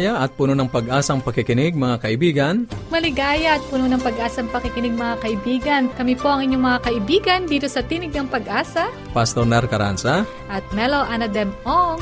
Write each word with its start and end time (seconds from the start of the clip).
Kaya 0.00 0.16
at 0.16 0.32
puno 0.32 0.56
ng 0.56 0.72
pag-asang 0.72 1.20
pakikinig 1.20 1.76
mga 1.76 2.00
kaibigan. 2.00 2.64
Maligaya 2.88 3.60
at 3.60 3.62
puno 3.68 3.84
ng 3.84 4.00
pag-asang 4.00 4.48
pakikinig 4.48 4.96
mga 4.96 5.20
kaibigan. 5.20 5.92
Kami 5.92 6.16
po 6.16 6.32
ang 6.32 6.40
inyong 6.40 6.64
mga 6.72 6.78
kaibigan 6.88 7.40
dito 7.44 7.68
sa 7.68 7.84
Tinig 7.84 8.08
ng 8.08 8.32
Pag-asa. 8.32 8.88
Pastor 9.12 9.44
Nar 9.44 9.68
Caranza. 9.68 10.24
At 10.48 10.64
Melo 10.72 11.04
Anadem 11.04 11.52
Ong. 11.68 12.00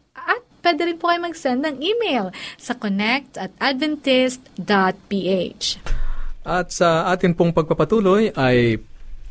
pwede 0.66 0.82
rin 0.82 0.98
po 0.98 1.14
kayo 1.14 1.22
mag-send 1.22 1.62
ng 1.62 1.78
email 1.78 2.34
sa 2.58 2.74
connect 2.74 3.38
at 3.38 3.54
adventist.ph. 3.62 5.78
At 6.46 6.70
sa 6.70 7.10
atin 7.10 7.34
pong 7.34 7.50
pagpapatuloy 7.50 8.30
ay 8.38 8.78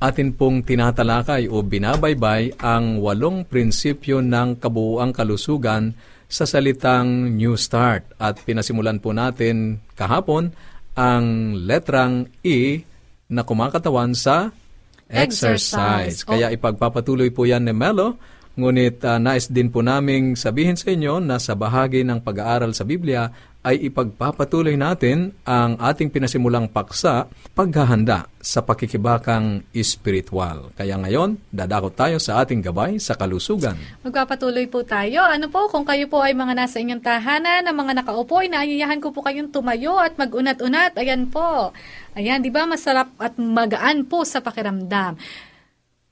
atin 0.03 0.35
pong 0.35 0.67
tinatalakay 0.67 1.47
o 1.47 1.63
binabaybay 1.63 2.59
ang 2.59 2.99
walong 2.99 3.47
prinsipyo 3.47 4.19
ng 4.19 4.59
kabuuang 4.59 5.15
kalusugan 5.15 5.95
sa 6.27 6.43
salitang 6.43 7.39
New 7.39 7.55
Start. 7.55 8.19
At 8.19 8.43
pinasimulan 8.43 8.99
po 8.99 9.15
natin 9.15 9.79
kahapon 9.95 10.51
ang 10.99 11.55
letrang 11.55 12.27
E 12.43 12.83
na 13.31 13.47
kumakatawan 13.47 14.11
sa 14.11 14.51
exercise. 15.07 16.19
exercise. 16.19 16.27
Kaya 16.27 16.51
ipagpapatuloy 16.51 17.31
po 17.31 17.47
yan 17.47 17.63
ni 17.63 17.71
Melo. 17.71 18.19
Ngunit 18.59 19.03
uh, 19.03 19.19
nais 19.19 19.51
din 19.51 19.71
po 19.71 19.79
naming 19.83 20.35
sabihin 20.35 20.79
sa 20.79 20.91
inyo 20.91 21.23
na 21.23 21.39
sa 21.39 21.55
bahagi 21.55 22.03
ng 22.03 22.23
pag-aaral 22.23 22.71
sa 22.71 22.87
Biblia 22.87 23.27
ay 23.65 23.89
ipagpapatuloy 23.89 24.77
natin 24.77 25.33
ang 25.41 25.73
ating 25.81 26.13
pinasimulang 26.13 26.69
paksa, 26.69 27.25
paghahanda 27.57 28.29
sa 28.37 28.61
pakikibakang 28.61 29.65
espiritual. 29.73 30.69
Kaya 30.77 31.01
ngayon, 31.01 31.41
dadako 31.49 31.89
tayo 31.89 32.21
sa 32.21 32.45
ating 32.45 32.61
gabay 32.61 33.01
sa 33.01 33.17
kalusugan. 33.17 33.73
Magpapatuloy 34.05 34.69
po 34.69 34.85
tayo. 34.85 35.25
Ano 35.25 35.49
po, 35.49 35.65
kung 35.73 35.81
kayo 35.81 36.05
po 36.05 36.21
ay 36.21 36.37
mga 36.37 36.53
nasa 36.53 36.77
inyong 36.77 37.01
tahanan, 37.01 37.65
na 37.65 37.73
mga 37.73 38.05
nakaupo, 38.05 38.45
inaayayahan 38.45 39.01
ko 39.01 39.09
po 39.09 39.25
kayong 39.25 39.49
tumayo 39.49 39.97
at 39.97 40.13
magunat-unat. 40.13 40.93
Ayan 41.01 41.25
po. 41.33 41.73
Ayan, 42.13 42.45
di 42.45 42.53
ba 42.53 42.69
masarap 42.69 43.09
at 43.17 43.33
magaan 43.41 44.05
po 44.05 44.21
sa 44.21 44.45
pakiramdam. 44.45 45.17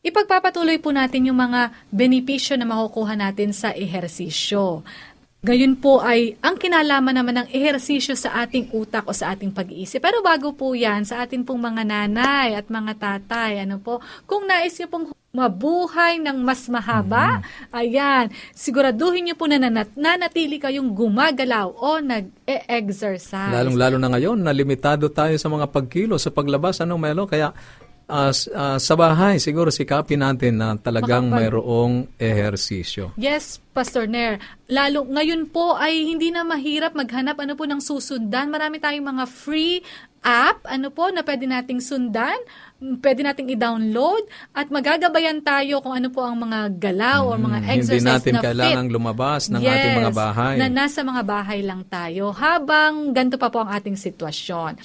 Ipagpapatuloy 0.04 0.84
po 0.84 0.92
natin 0.92 1.32
yung 1.32 1.40
mga 1.40 1.72
benepisyo 1.88 2.60
na 2.60 2.68
makukuha 2.68 3.16
natin 3.16 3.56
sa 3.56 3.72
ehersisyo. 3.72 4.84
Gayon 5.44 5.76
po 5.76 6.00
ay 6.00 6.40
ang 6.40 6.56
kinalaman 6.56 7.20
naman 7.20 7.36
ng 7.44 7.48
ehersisyo 7.52 8.16
sa 8.16 8.48
ating 8.48 8.72
utak 8.72 9.04
o 9.04 9.12
sa 9.12 9.36
ating 9.36 9.52
pag-iisip. 9.52 10.00
Pero 10.00 10.24
bago 10.24 10.56
po 10.56 10.72
yan, 10.72 11.04
sa 11.04 11.20
ating 11.20 11.44
pong 11.44 11.60
mga 11.60 11.84
nanay 11.84 12.56
at 12.56 12.72
mga 12.72 12.96
tatay, 12.96 13.60
ano 13.68 13.76
po, 13.84 14.00
kung 14.24 14.48
nais 14.48 14.72
niyo 14.80 14.88
pong 14.88 15.12
mabuhay 15.36 16.24
ng 16.24 16.40
mas 16.48 16.72
mahaba, 16.72 17.44
mm-hmm. 17.44 17.76
ayan, 17.76 18.26
siguraduhin 18.56 19.28
niyo 19.28 19.36
po 19.36 19.52
na 19.52 19.60
nanat- 19.60 20.00
nanatili 20.00 20.64
kayong 20.64 20.96
gumagalaw 20.96 21.76
o 21.76 22.00
nag-e-exercise. 22.00 23.52
Lalong-lalo 23.52 24.00
na 24.00 24.16
ngayon, 24.16 24.40
na 24.40 24.56
limitado 24.56 25.12
tayo 25.12 25.36
sa 25.36 25.52
mga 25.52 25.68
pagkilo, 25.68 26.16
sa 26.16 26.32
paglabas, 26.32 26.80
ano 26.80 26.96
Melo? 26.96 27.28
Kaya 27.28 27.52
uh, 28.14 28.30
uh, 28.30 28.78
sa 28.78 28.94
bahay, 28.94 29.42
siguro 29.42 29.74
sikapin 29.74 30.22
natin 30.22 30.62
na 30.62 30.78
talagang 30.78 31.34
Makapag- 31.34 31.42
mayroong 31.42 31.94
ehersisyo. 32.22 33.18
Yes, 33.18 33.58
Pastor 33.74 34.06
Nair. 34.06 34.38
Lalo 34.70 35.10
ngayon 35.10 35.50
po 35.50 35.74
ay 35.74 36.06
hindi 36.06 36.30
na 36.30 36.46
mahirap 36.46 36.94
maghanap 36.94 37.42
ano 37.42 37.58
po 37.58 37.66
ng 37.66 37.82
susundan. 37.82 38.54
Marami 38.54 38.78
tayong 38.78 39.10
mga 39.18 39.26
free 39.26 39.82
app, 40.24 40.64
ano 40.72 40.88
po, 40.90 41.12
na 41.12 41.22
pwede 41.22 41.44
nating 41.44 41.84
sundan, 41.84 42.40
pwede 43.04 43.28
nating 43.28 43.52
i-download, 43.54 44.24
at 44.56 44.72
magagabayan 44.72 45.44
tayo 45.44 45.84
kung 45.84 46.00
ano 46.00 46.08
po 46.10 46.24
ang 46.24 46.40
mga 46.40 46.80
galaw 46.80 47.28
mm, 47.28 47.30
o 47.30 47.38
mga 47.38 47.60
exercise 47.76 48.00
Hindi 48.00 48.10
natin 48.16 48.32
na 48.34 48.42
kailangang 48.42 48.88
fit. 48.88 48.96
lumabas 48.96 49.42
ng 49.52 49.62
yes, 49.62 49.76
ating 49.76 49.96
mga 50.00 50.14
bahay. 50.16 50.54
na 50.56 50.68
nasa 50.72 51.00
mga 51.04 51.24
bahay 51.28 51.60
lang 51.60 51.82
tayo 51.92 52.32
habang 52.32 53.12
ganito 53.12 53.36
pa 53.36 53.52
po 53.52 53.68
ang 53.68 53.76
ating 53.76 54.00
sitwasyon 54.00 54.80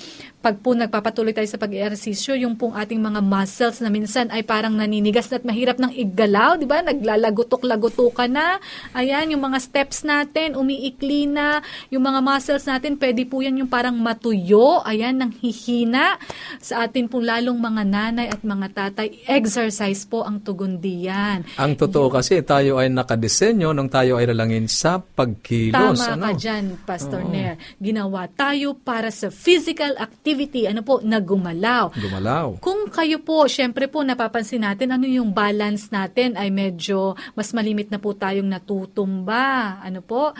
pag 0.49 0.65
po 0.65 0.73
nagpapatuloy 0.73 1.37
tayo 1.37 1.45
sa 1.45 1.61
pag-ehersisyo, 1.61 2.33
yung 2.41 2.57
pong 2.57 2.73
ating 2.73 2.97
mga 2.97 3.21
muscles 3.21 3.85
na 3.85 3.93
minsan 3.93 4.33
ay 4.33 4.41
parang 4.41 4.73
naninigas 4.73 5.29
at 5.29 5.45
mahirap 5.45 5.77
ng 5.77 5.93
igalaw, 5.93 6.57
di 6.57 6.65
ba? 6.65 6.81
Naglalagutok-lagutukan 6.81 8.33
na. 8.33 8.57
Ayan, 8.97 9.37
yung 9.37 9.45
mga 9.45 9.61
steps 9.61 10.09
natin, 10.09 10.57
umiikli 10.57 11.29
na. 11.29 11.61
Yung 11.93 12.01
mga 12.01 12.25
muscles 12.25 12.65
natin, 12.65 12.97
pwede 12.97 13.29
po 13.29 13.45
yan 13.45 13.61
yung 13.61 13.69
parang 13.69 13.93
matuyo. 14.01 14.81
Ayan, 14.89 15.21
nang 15.21 15.37
hihina. 15.37 16.17
Sa 16.65 16.89
atin 16.89 17.13
po 17.13 17.21
lalong 17.21 17.61
mga 17.61 17.83
nanay 17.85 18.33
at 18.33 18.41
mga 18.41 18.73
tatay, 18.73 19.29
exercise 19.29 20.09
po 20.09 20.25
ang 20.25 20.41
tugon 20.41 20.81
diyan. 20.81 21.61
Ang 21.61 21.77
totoo 21.77 22.09
kasi, 22.09 22.41
tayo 22.41 22.81
ay 22.81 22.89
nakadesenyo 22.89 23.77
nung 23.77 23.93
tayo 23.93 24.17
ay 24.17 24.33
lalangin 24.33 24.65
sa 24.65 24.97
pagkilos. 24.97 26.01
Tama 26.01 26.17
ano? 26.17 26.25
ka 26.25 26.33
dyan, 26.41 26.65
Pastor 26.89 27.21
Oo. 27.21 27.37
Nair. 27.37 27.61
Ginawa 27.77 28.25
tayo 28.33 28.73
para 28.81 29.13
sa 29.13 29.29
physical 29.29 29.93
activity 30.01 30.38
activity, 30.39 30.71
ano 30.71 30.87
po, 30.87 31.03
na 31.03 31.19
gumalaw. 31.19 31.91
Gumalaw. 31.91 32.63
Kung 32.63 32.87
kayo 32.95 33.19
po, 33.27 33.51
syempre 33.51 33.91
po, 33.91 34.07
napapansin 34.07 34.63
natin, 34.63 34.95
ano 34.95 35.11
yung 35.11 35.35
balance 35.35 35.91
natin 35.91 36.39
ay 36.39 36.55
medyo 36.55 37.19
mas 37.35 37.51
malimit 37.51 37.91
na 37.91 37.99
po 37.99 38.15
tayong 38.15 38.47
natutumba. 38.47 39.83
Ano 39.83 39.99
po? 39.99 40.31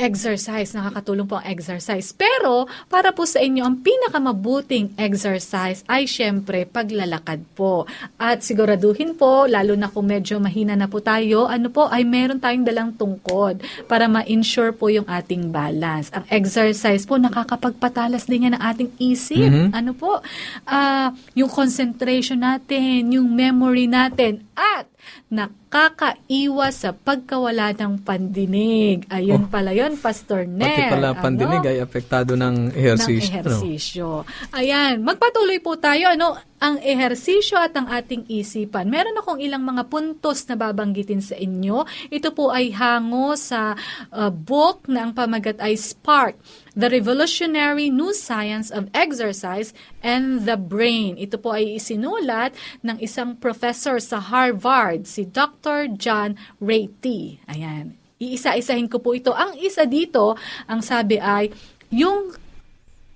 Exercise. 0.00 0.72
Nakakatulong 0.72 1.28
po 1.28 1.36
ang 1.38 1.46
exercise. 1.46 2.16
Pero, 2.16 2.64
para 2.88 3.12
po 3.12 3.28
sa 3.28 3.44
inyo, 3.44 3.60
ang 3.60 3.84
pinakamabuting 3.84 4.96
exercise 4.96 5.84
ay 5.84 6.08
syempre 6.08 6.64
paglalakad 6.64 7.44
po. 7.52 7.84
At 8.16 8.40
siguraduhin 8.40 9.14
po, 9.14 9.44
lalo 9.44 9.76
na 9.76 9.92
kung 9.92 10.08
medyo 10.08 10.40
mahina 10.40 10.72
na 10.72 10.88
po 10.88 11.04
tayo, 11.04 11.44
ano 11.44 11.68
po, 11.68 11.86
ay 11.92 12.08
meron 12.08 12.40
tayong 12.40 12.64
dalang 12.64 12.90
tungkod 12.96 13.60
para 13.84 14.08
ma-ensure 14.08 14.72
po 14.72 14.88
yung 14.88 15.04
ating 15.04 15.52
balance. 15.52 16.08
Ang 16.16 16.24
exercise 16.32 17.04
po, 17.04 17.20
nakakapagpatalas 17.20 18.24
din 18.24 18.48
yan 18.48 18.56
ng 18.56 18.62
ating 18.64 18.90
isip. 18.96 19.44
Mm-hmm. 19.44 19.68
Ano 19.76 19.92
po, 19.92 20.24
uh, 20.64 21.08
yung 21.36 21.52
concentration 21.52 22.40
natin, 22.40 23.12
yung 23.12 23.28
memory 23.28 23.84
natin, 23.84 24.40
at 24.60 24.86
nakakaiwas 25.30 26.74
sa 26.76 26.92
pagkawala 26.92 27.72
ng 27.72 28.04
pandinig. 28.04 29.08
Ayun 29.08 29.46
Oh. 29.46 29.50
pala 29.50 29.72
yun, 29.72 29.96
Pastor 29.96 30.44
Ner. 30.44 30.68
Pati 30.68 30.92
pala 30.92 31.08
Ano? 31.10 31.22
pandinig 31.22 31.64
ay 31.64 31.78
apektado 31.80 32.36
ng 32.36 32.70
ehersisyo. 32.70 33.32
ng 33.32 33.40
no? 33.40 33.48
ehersisyo. 33.48 34.08
Ayan, 34.52 35.00
magpatuloy 35.00 35.58
po 35.58 35.74
tayo. 35.74 36.12
Ano, 36.12 36.36
ang 36.60 36.76
ehersisyo 36.84 37.56
at 37.56 37.72
ang 37.72 37.88
ating 37.88 38.28
isipan. 38.28 38.92
Meron 38.92 39.16
akong 39.16 39.40
ilang 39.40 39.64
mga 39.64 39.88
puntos 39.88 40.44
na 40.44 40.60
babanggitin 40.60 41.24
sa 41.24 41.32
inyo. 41.32 41.88
Ito 42.12 42.36
po 42.36 42.52
ay 42.52 42.76
hango 42.76 43.32
sa 43.34 43.74
uh, 44.12 44.28
book 44.28 44.84
na 44.84 45.08
ang 45.08 45.16
pamagat 45.16 45.56
ay 45.56 45.74
Spark, 45.80 46.36
The 46.76 46.92
Revolutionary 46.92 47.88
New 47.88 48.12
Science 48.12 48.68
of 48.68 48.92
Exercise 48.92 49.72
and 50.04 50.44
the 50.44 50.60
Brain. 50.60 51.16
Ito 51.16 51.40
po 51.40 51.56
ay 51.56 51.80
isinulat 51.80 52.52
ng 52.84 53.00
isang 53.00 53.40
professor 53.40 53.96
sa 53.96 54.20
Harvard, 54.20 55.08
si 55.08 55.24
Dr. 55.24 55.88
John 55.96 56.36
Ratey. 56.60 57.40
Ayan. 57.48 57.96
Iisa-isahin 58.20 58.92
ko 58.92 59.00
po 59.00 59.16
ito. 59.16 59.32
Ang 59.32 59.56
isa 59.56 59.88
dito, 59.88 60.36
ang 60.68 60.84
sabi 60.84 61.16
ay, 61.16 61.48
yung 61.88 62.36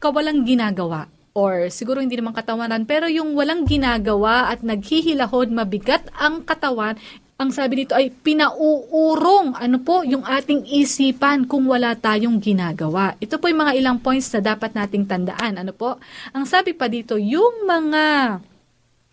kawalang 0.01 0.49
ginagawa 0.49 1.13
or 1.35 1.67
siguro 1.69 1.99
hindi 1.99 2.15
naman 2.15 2.33
katawanan, 2.33 2.87
pero 2.87 3.11
yung 3.11 3.35
walang 3.35 3.67
ginagawa 3.67 4.55
at 4.55 4.63
naghihilahod, 4.63 5.51
mabigat 5.51 6.07
ang 6.15 6.47
katawan, 6.47 6.95
ang 7.35 7.51
sabi 7.51 7.83
dito 7.83 7.99
ay 7.99 8.15
pinauurong 8.15 9.59
ano 9.59 9.83
po 9.83 10.07
yung 10.07 10.23
ating 10.23 10.71
isipan 10.71 11.51
kung 11.51 11.67
wala 11.67 11.99
tayong 11.99 12.39
ginagawa. 12.39 13.19
Ito 13.19 13.43
po 13.43 13.51
yung 13.51 13.67
mga 13.67 13.75
ilang 13.75 13.99
points 13.99 14.31
na 14.31 14.55
dapat 14.55 14.71
nating 14.79 15.11
tandaan. 15.11 15.59
Ano 15.59 15.75
po? 15.75 15.99
Ang 16.31 16.47
sabi 16.47 16.79
pa 16.79 16.87
dito, 16.87 17.19
yung 17.19 17.67
mga 17.67 18.39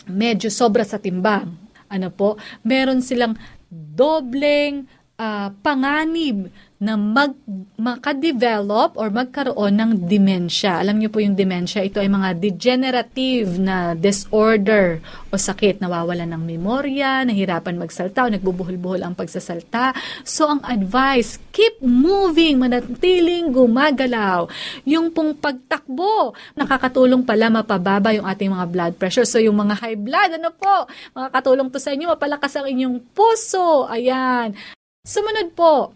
medyo 0.05 0.53
sobra 0.53 0.85
sa 0.85 1.01
timbang, 1.01 1.49
ano 1.89 2.07
po, 2.13 2.37
meron 2.61 3.01
silang 3.01 3.33
dobleng 3.73 4.85
ah, 5.17 5.49
panganib 5.65 6.53
na 6.81 6.97
mag, 6.97 7.37
makadevelop 7.77 8.97
or 8.97 9.13
magkaroon 9.13 9.77
ng 9.77 9.91
dementia. 10.09 10.81
Alam 10.81 10.97
niyo 10.97 11.13
po 11.13 11.21
yung 11.21 11.37
dementia, 11.37 11.85
ito 11.85 12.01
ay 12.01 12.09
mga 12.09 12.41
degenerative 12.41 13.61
na 13.61 13.93
disorder 13.93 14.97
o 15.29 15.37
sakit. 15.37 15.77
Nawawala 15.77 16.25
ng 16.25 16.41
memorya, 16.41 17.21
nahirapan 17.21 17.77
magsalta 17.77 18.25
o 18.25 18.33
nagbubuhol-buhol 18.33 19.05
ang 19.05 19.13
pagsasalta. 19.13 19.93
So 20.25 20.49
ang 20.49 20.65
advice, 20.65 21.37
keep 21.53 21.77
moving, 21.85 22.57
manatiling 22.57 23.53
gumagalaw. 23.53 24.49
Yung 24.89 25.13
pong 25.13 25.37
pagtakbo, 25.37 26.33
nakakatulong 26.57 27.21
pala 27.21 27.53
mapababa 27.53 28.09
yung 28.09 28.25
ating 28.25 28.49
mga 28.49 28.65
blood 28.73 28.93
pressure. 28.97 29.29
So 29.29 29.37
yung 29.37 29.61
mga 29.61 29.77
high 29.77 30.01
blood, 30.01 30.41
ano 30.41 30.49
po, 30.49 30.89
makakatulong 31.13 31.69
to 31.69 31.77
sa 31.77 31.93
inyo, 31.93 32.09
mapalakas 32.09 32.57
ang 32.57 32.65
inyong 32.65 32.97
puso. 33.13 33.85
Ayan. 33.85 34.57
Sumunod 35.05 35.53
po, 35.53 35.93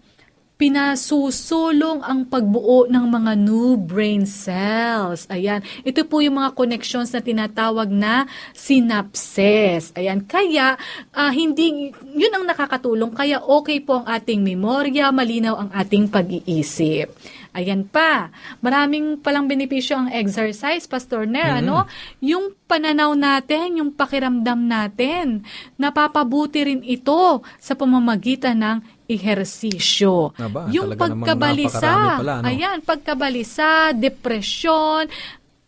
pinasusulong 0.55 1.99
ang 1.99 2.23
pagbuo 2.31 2.87
ng 2.87 3.05
mga 3.11 3.31
new 3.35 3.75
brain 3.75 4.23
cells. 4.23 5.27
Ayan. 5.27 5.59
Ito 5.83 6.07
po 6.07 6.23
yung 6.23 6.39
mga 6.39 6.55
connections 6.55 7.11
na 7.11 7.19
tinatawag 7.19 7.91
na 7.91 8.23
synapses. 8.55 9.91
Ayan. 9.99 10.23
Kaya, 10.23 10.79
ah, 11.11 11.31
hindi, 11.35 11.91
yun 12.15 12.31
ang 12.31 12.47
nakakatulong. 12.47 13.11
Kaya 13.11 13.43
okay 13.43 13.83
po 13.83 14.03
ang 14.03 14.07
ating 14.07 14.39
memorya, 14.39 15.11
malinaw 15.11 15.55
ang 15.59 15.69
ating 15.75 16.07
pag-iisip. 16.07 17.11
Ayan 17.55 17.87
pa. 17.87 18.35
Maraming 18.59 19.15
palang 19.23 19.47
benepisyo 19.47 19.95
ang 19.95 20.09
exercise, 20.11 20.83
Pastor 20.91 21.23
Ner, 21.23 21.63
ano? 21.63 21.87
Yung 22.19 22.51
pananaw 22.67 23.15
natin, 23.15 23.79
yung 23.79 23.95
pakiramdam 23.95 24.67
natin, 24.67 25.47
napapabuti 25.79 26.67
rin 26.67 26.83
ito 26.83 27.39
sa 27.55 27.79
pamamagitan 27.79 28.59
ng 28.59 28.77
ehersisyo. 29.05 30.33
Aba, 30.37 30.67
yung 30.73 30.97
pagkabalisa, 30.97 31.79
napakarami 31.79 32.19
pala, 32.21 32.33
no? 32.41 32.45
ayan, 32.49 32.77
pagkabalisa, 32.81 33.69
depresyon, 33.93 35.09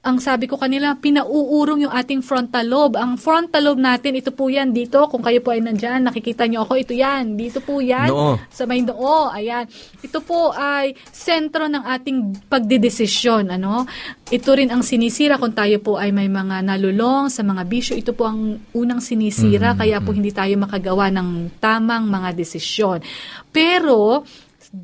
ang 0.07 0.23
sabi 0.23 0.47
ko 0.47 0.55
kanila, 0.55 0.95
pinauurong 0.95 1.83
yung 1.83 1.91
ating 1.91 2.23
frontal 2.23 2.63
lobe. 2.63 2.95
Ang 2.95 3.19
frontal 3.19 3.59
lobe 3.59 3.83
natin, 3.83 4.15
ito 4.15 4.31
po 4.31 4.47
yan 4.47 4.71
dito. 4.71 5.03
Kung 5.11 5.19
kayo 5.19 5.43
po 5.43 5.51
ay 5.51 5.59
nandyan, 5.59 6.07
nakikita 6.07 6.47
nyo 6.47 6.63
ako, 6.63 6.79
ito 6.79 6.95
yan. 6.95 7.35
Dito 7.35 7.59
po 7.59 7.83
yan. 7.83 8.07
Noo. 8.07 8.39
Sa 8.47 8.63
may 8.63 8.79
noo. 8.79 9.27
Ayan. 9.27 9.67
Ito 9.99 10.23
po 10.23 10.55
ay 10.55 10.95
sentro 11.11 11.67
ng 11.67 11.83
ating 11.83 12.47
pagdidesisyon. 12.47 13.51
Ano? 13.51 13.83
Ito 14.31 14.55
rin 14.55 14.71
ang 14.71 14.79
sinisira 14.79 15.35
kung 15.35 15.51
tayo 15.51 15.75
po 15.83 15.99
ay 15.99 16.15
may 16.15 16.31
mga 16.31 16.63
nalulong 16.63 17.27
sa 17.27 17.43
mga 17.43 17.67
bisyo. 17.67 17.99
Ito 17.99 18.15
po 18.15 18.31
ang 18.31 18.63
unang 18.71 19.03
sinisira. 19.03 19.75
Kaya 19.75 19.99
po 19.99 20.15
hindi 20.15 20.31
tayo 20.31 20.55
makagawa 20.55 21.11
ng 21.11 21.59
tamang 21.59 22.07
mga 22.07 22.31
desisyon. 22.31 23.03
Pero, 23.51 24.23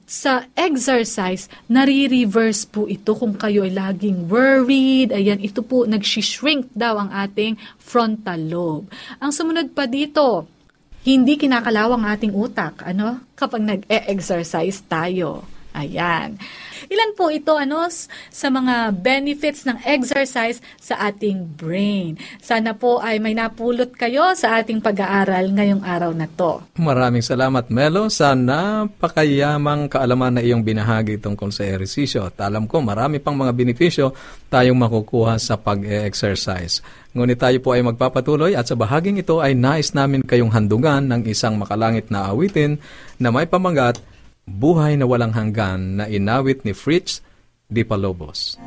sa 0.07 0.47
exercise, 0.56 1.51
nare-reverse 1.68 2.65
po 2.68 2.88
ito 2.88 3.13
kung 3.13 3.35
kayo 3.35 3.68
ay 3.68 3.74
laging 3.75 4.31
worried. 4.31 5.12
Ayan, 5.12 5.44
ito 5.44 5.62
po, 5.62 5.83
nag-shrink 5.83 6.71
daw 6.71 6.97
ang 7.00 7.12
ating 7.12 7.59
frontal 7.77 8.39
lobe. 8.39 8.88
Ang 9.19 9.31
sumunod 9.35 9.75
pa 9.75 9.85
dito, 9.85 10.47
hindi 11.03 11.35
kinakalawang 11.35 12.07
ating 12.07 12.31
utak, 12.31 12.80
ano? 12.88 13.19
Kapag 13.35 13.59
nag-e-exercise 13.59 14.83
tayo. 14.88 15.44
Ayan. 15.73 16.37
Ilan 16.87 17.11
po 17.17 17.33
ito 17.33 17.57
ano 17.57 17.89
sa 18.29 18.47
mga 18.53 18.93
benefits 18.93 19.65
ng 19.65 19.81
exercise 19.81 20.61
sa 20.77 21.01
ating 21.09 21.57
brain. 21.57 22.19
Sana 22.37 22.77
po 22.77 23.01
ay 23.01 23.17
may 23.17 23.33
napulot 23.33 23.89
kayo 23.97 24.37
sa 24.37 24.61
ating 24.61 24.83
pag-aaral 24.83 25.49
ngayong 25.49 25.81
araw 25.81 26.13
na 26.13 26.29
to. 26.29 26.61
Maraming 26.77 27.25
salamat, 27.25 27.73
Melo, 27.73 28.05
sa 28.13 28.37
napakayamang 28.37 29.89
kaalaman 29.89 30.37
na 30.37 30.41
iyong 30.45 30.61
binahagi 30.61 31.17
tungkol 31.17 31.49
sa 31.49 31.65
ehersisyo. 31.65 32.29
At 32.29 32.37
alam 32.45 32.69
ko, 32.69 32.83
marami 32.85 33.17
pang 33.17 33.33
mga 33.33 33.55
benepisyo 33.55 34.13
tayong 34.53 34.77
makukuha 34.77 35.41
sa 35.41 35.57
pag-exercise. 35.57 36.85
Ngunit 37.13 37.37
tayo 37.37 37.57
po 37.61 37.77
ay 37.77 37.85
magpapatuloy 37.85 38.57
at 38.57 38.65
sa 38.65 38.73
bahaging 38.73 39.21
ito 39.21 39.37
ay 39.37 39.53
nais 39.53 39.93
namin 39.93 40.25
kayong 40.25 40.49
handungan 40.49 41.05
ng 41.05 41.21
isang 41.29 41.57
makalangit 41.61 42.09
na 42.09 42.29
awitin 42.29 42.81
na 43.21 43.29
may 43.29 43.45
pamagat, 43.45 44.01
Buhay 44.43 44.99
na 44.99 45.07
Walang 45.07 45.31
Hanggan 45.31 46.03
na 46.03 46.05
inawit 46.11 46.67
ni 46.67 46.75
Fritz 46.75 47.23
Di 47.71 47.87
Palobos. 47.87 48.59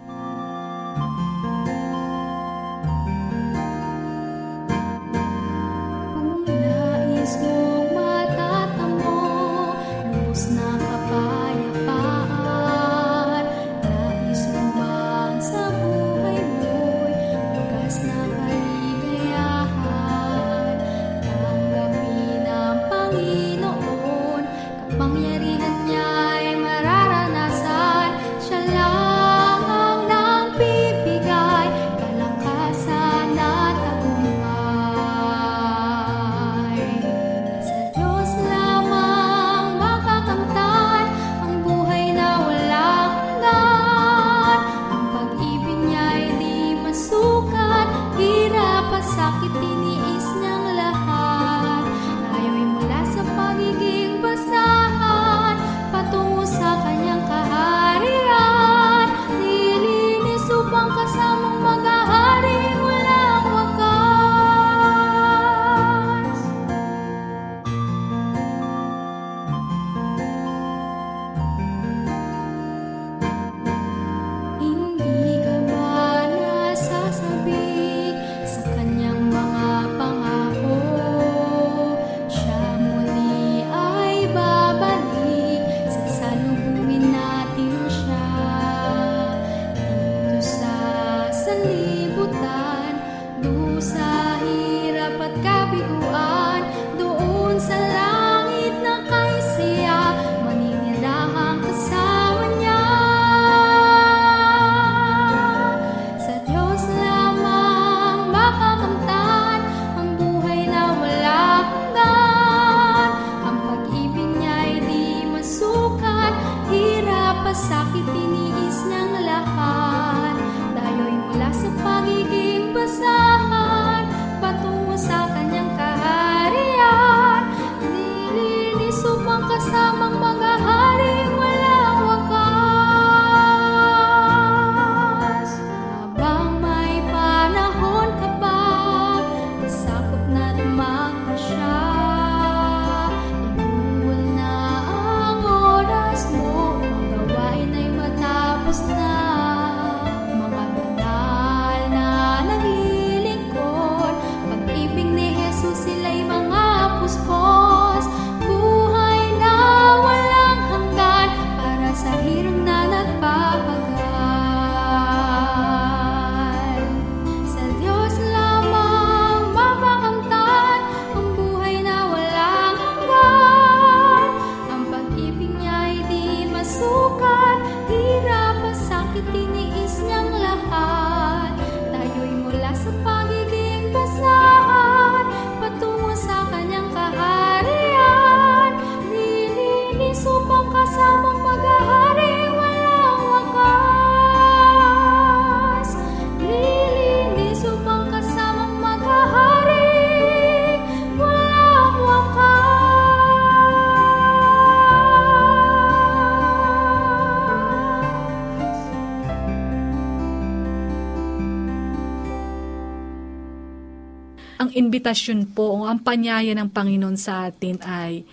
Ang 214.97 215.13
invitasyon 215.13 215.53
po 215.53 215.77
o 215.77 215.85
ang 215.85 216.01
panyaya 216.01 216.57
ng 216.57 216.73
Panginoon 216.73 217.21
sa 217.21 217.53
atin 217.53 217.77
ay 217.85 218.25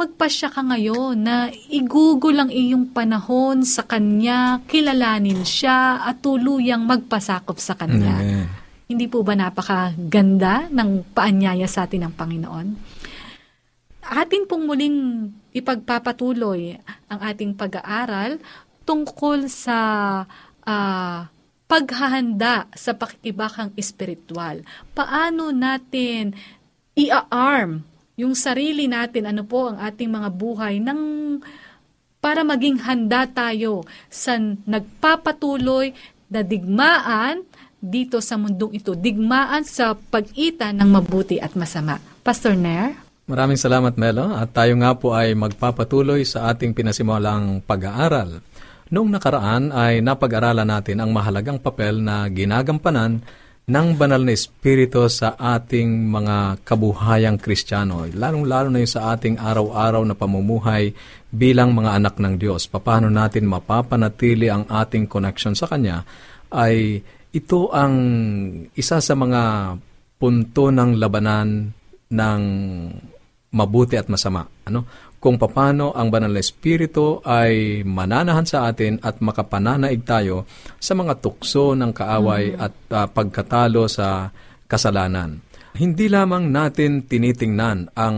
magpasya 0.00 0.48
ka 0.48 0.64
ngayon 0.64 1.20
na 1.20 1.52
igugol 1.68 2.32
ang 2.40 2.48
iyong 2.48 2.96
panahon 2.96 3.60
sa 3.60 3.84
Kanya, 3.84 4.64
kilalanin 4.64 5.44
siya 5.44 6.00
at 6.00 6.24
tuluyang 6.24 6.80
magpasakop 6.88 7.60
sa 7.60 7.76
Kanya. 7.76 8.16
Amen. 8.24 8.48
Hindi 8.88 9.04
po 9.04 9.20
ba 9.20 9.36
napakaganda 9.36 10.72
ng 10.72 11.12
paanyaya 11.12 11.68
sa 11.68 11.84
atin 11.84 12.08
ng 12.08 12.14
Panginoon? 12.16 12.66
Atin 14.16 14.48
pong 14.48 14.64
muling 14.64 15.28
ipagpapatuloy 15.52 16.80
ang 17.12 17.20
ating 17.20 17.52
pag-aaral 17.52 18.40
tungkol 18.88 19.44
sa 19.52 19.76
ah, 20.64 21.20
paghahanda 21.66 22.70
sa 22.74 22.94
pakikibakang 22.94 23.74
espiritual. 23.74 24.62
Paano 24.94 25.50
natin 25.50 26.34
i-arm 26.94 27.84
yung 28.16 28.32
sarili 28.32 28.88
natin, 28.88 29.28
ano 29.28 29.44
po 29.44 29.68
ang 29.68 29.76
ating 29.76 30.08
mga 30.08 30.28
buhay 30.32 30.80
ng 30.80 31.00
para 32.16 32.40
maging 32.42 32.80
handa 32.80 33.28
tayo 33.28 33.84
sa 34.08 34.40
nagpapatuloy 34.40 35.92
na 36.32 36.40
digmaan 36.40 37.44
dito 37.76 38.24
sa 38.24 38.40
mundong 38.40 38.80
ito. 38.80 38.96
Digmaan 38.96 39.68
sa 39.68 39.92
pag-itan 39.94 40.80
ng 40.80 40.88
mabuti 40.90 41.36
at 41.36 41.52
masama. 41.54 42.00
Pastor 42.24 42.56
Nair? 42.56 42.96
Maraming 43.28 43.60
salamat, 43.60 44.00
Melo. 44.00 44.32
At 44.32 44.56
tayo 44.56 44.74
nga 44.80 44.96
po 44.96 45.12
ay 45.12 45.36
magpapatuloy 45.36 46.24
sa 46.24 46.50
ating 46.50 46.72
pinasimulang 46.72 47.60
pag-aaral. 47.62 48.40
Noong 48.86 49.10
nakaraan 49.10 49.74
ay 49.74 49.98
napag-aralan 49.98 50.62
natin 50.62 51.02
ang 51.02 51.10
mahalagang 51.10 51.58
papel 51.58 51.98
na 51.98 52.30
ginagampanan 52.30 53.18
ng 53.66 53.88
banal 53.98 54.22
na 54.22 54.30
espiritu 54.30 55.10
sa 55.10 55.34
ating 55.34 56.06
mga 56.06 56.62
kabuhayang 56.62 57.34
kristyano, 57.34 58.06
lalong-lalo 58.06 58.70
na 58.70 58.78
yung 58.78 58.94
sa 58.94 59.10
ating 59.10 59.42
araw-araw 59.42 60.06
na 60.06 60.14
pamumuhay 60.14 60.94
bilang 61.34 61.74
mga 61.74 61.98
anak 61.98 62.14
ng 62.22 62.38
Diyos. 62.38 62.70
Paano 62.70 63.10
natin 63.10 63.50
mapapanatili 63.50 64.46
ang 64.46 64.70
ating 64.70 65.10
connection 65.10 65.58
sa 65.58 65.66
Kanya 65.66 66.06
ay 66.54 67.02
ito 67.34 67.74
ang 67.74 67.94
isa 68.78 69.02
sa 69.02 69.14
mga 69.18 69.74
punto 70.14 70.70
ng 70.70 70.94
labanan 70.94 71.74
ng 72.06 72.42
mabuti 73.50 73.98
at 73.98 74.06
masama. 74.06 74.46
Ano? 74.70 75.05
Kung 75.16 75.40
paano 75.40 75.96
ang 75.96 76.12
banal 76.12 76.30
na 76.30 76.44
espiritu 76.44 77.24
ay 77.24 77.82
mananahan 77.82 78.44
sa 78.44 78.68
atin 78.68 79.00
at 79.00 79.18
makapananaig 79.24 80.04
tayo 80.04 80.44
sa 80.76 80.92
mga 80.92 81.18
tukso 81.24 81.72
ng 81.72 81.90
kaaway 81.90 82.52
at 82.54 82.74
ah, 82.92 83.08
pagkatalo 83.08 83.88
sa 83.88 84.28
kasalanan. 84.68 85.40
Hindi 85.76 86.08
lamang 86.08 86.48
natin 86.52 87.04
tinitingnan 87.04 87.96
ang 87.96 88.16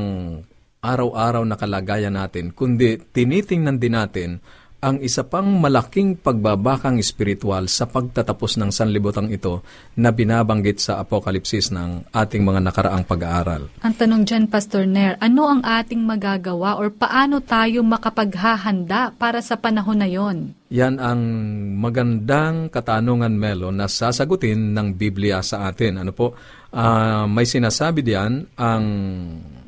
araw-araw 0.78 1.42
na 1.42 1.58
kalagayan 1.58 2.14
natin, 2.14 2.54
kundi 2.54 3.02
tinitingnan 3.10 3.82
din 3.82 3.94
natin 3.98 4.30
ang 4.78 5.02
isa 5.02 5.26
pang 5.26 5.58
malaking 5.58 6.14
pagbabakang 6.14 7.02
espiritual 7.02 7.66
sa 7.66 7.90
pagtatapos 7.90 8.62
ng 8.62 8.70
sanlibutan 8.70 9.26
ito 9.26 9.66
na 9.98 10.14
binabanggit 10.14 10.78
sa 10.78 11.02
apokalipsis 11.02 11.74
ng 11.74 12.06
ating 12.14 12.46
mga 12.46 12.62
nakaraang 12.62 13.02
pag-aaral. 13.02 13.66
Ang 13.82 13.94
tanong 13.98 14.22
dyan, 14.22 14.44
Pastor 14.46 14.86
Nair, 14.86 15.18
ano 15.18 15.50
ang 15.50 15.66
ating 15.66 15.98
magagawa 15.98 16.78
or 16.78 16.94
paano 16.94 17.42
tayo 17.42 17.82
makapaghahanda 17.82 19.18
para 19.18 19.42
sa 19.42 19.58
panahon 19.58 19.98
na 19.98 20.06
yon? 20.06 20.54
Yan 20.70 21.02
ang 21.02 21.20
magandang 21.82 22.70
katanungan, 22.70 23.34
Melo, 23.34 23.74
na 23.74 23.90
sasagutin 23.90 24.78
ng 24.78 24.94
Biblia 24.94 25.42
sa 25.42 25.66
atin. 25.66 26.06
Ano 26.06 26.14
po? 26.14 26.38
Ah, 26.70 27.26
may 27.26 27.50
sinasabi 27.50 28.06
diyan 28.06 28.54
ang 28.54 28.84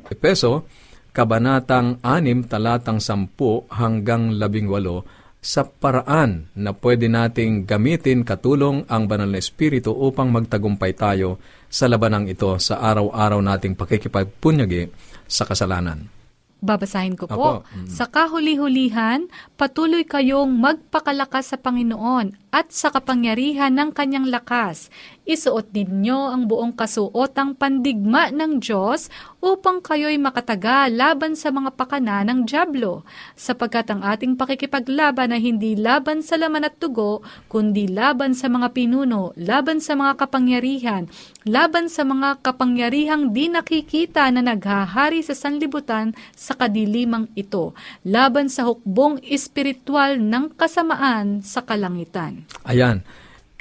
Epeso, 0.07 0.67
Kabanatang 1.11 1.99
6, 1.99 2.47
talatang 2.47 3.03
10 3.03 3.67
hanggang 3.67 4.31
18, 4.39 5.43
sa 5.43 5.67
paraan 5.67 6.47
na 6.55 6.71
pwede 6.71 7.11
nating 7.11 7.67
gamitin 7.67 8.23
katulong 8.23 8.87
ang 8.87 9.11
banal 9.11 9.27
na 9.27 9.41
espiritu 9.41 9.91
upang 9.91 10.31
magtagumpay 10.31 10.95
tayo 10.95 11.35
sa 11.67 11.91
labanang 11.91 12.31
ito 12.31 12.55
sa 12.63 12.79
araw-araw 12.79 13.43
nating 13.43 13.75
pakikipagpunyagi 13.75 14.87
sa 15.27 15.43
kasalanan. 15.43 16.21
Babasahin 16.61 17.17
ko 17.17 17.25
po. 17.25 17.65
Apo. 17.65 17.65
Mm. 17.73 17.89
Sa 17.89 18.05
kahuli-hulihan, 18.05 19.25
patuloy 19.57 20.05
kayong 20.05 20.61
magpakalakas 20.61 21.49
sa 21.49 21.57
Panginoon 21.57 22.37
at 22.53 22.69
sa 22.69 22.93
kapangyarihan 22.93 23.73
ng 23.73 23.89
kanyang 23.89 24.29
lakas. 24.29 24.93
Isuot 25.25 25.73
ninyo 25.73 26.29
ang 26.29 26.45
buong 26.45 26.77
kasuotang 26.77 27.57
pandigma 27.57 28.29
ng 28.29 28.61
Diyos 28.61 29.09
upang 29.41 29.81
kayo'y 29.81 30.21
makataga 30.21 30.85
laban 30.87 31.33
sa 31.33 31.49
mga 31.49 31.73
pakana 31.73 32.21
ng 32.21 32.45
Diablo, 32.45 33.01
sapagkat 33.33 33.89
ang 33.89 34.05
ating 34.05 34.37
pakikipaglaban 34.37 35.33
ay 35.33 35.41
hindi 35.41 35.73
laban 35.73 36.21
sa 36.21 36.37
laman 36.37 36.69
at 36.69 36.77
dugo, 36.77 37.25
kundi 37.49 37.89
laban 37.89 38.37
sa 38.37 38.47
mga 38.47 38.69
pinuno, 38.71 39.33
laban 39.35 39.81
sa 39.81 39.97
mga 39.97 40.21
kapangyarihan, 40.21 41.09
laban 41.43 41.89
sa 41.89 42.05
mga 42.05 42.45
kapangyarihang 42.45 43.33
di 43.33 43.49
nakikita 43.49 44.29
na 44.29 44.45
naghahari 44.45 45.25
sa 45.25 45.33
sanlibutan 45.33 46.13
sa 46.37 46.53
kadilimang 46.53 47.27
ito, 47.33 47.73
laban 48.05 48.45
sa 48.45 48.69
hukbong 48.69 49.17
espiritual 49.25 50.21
ng 50.21 50.53
kasamaan 50.53 51.41
sa 51.41 51.65
kalangitan. 51.65 52.45
Ayan, 52.61 53.01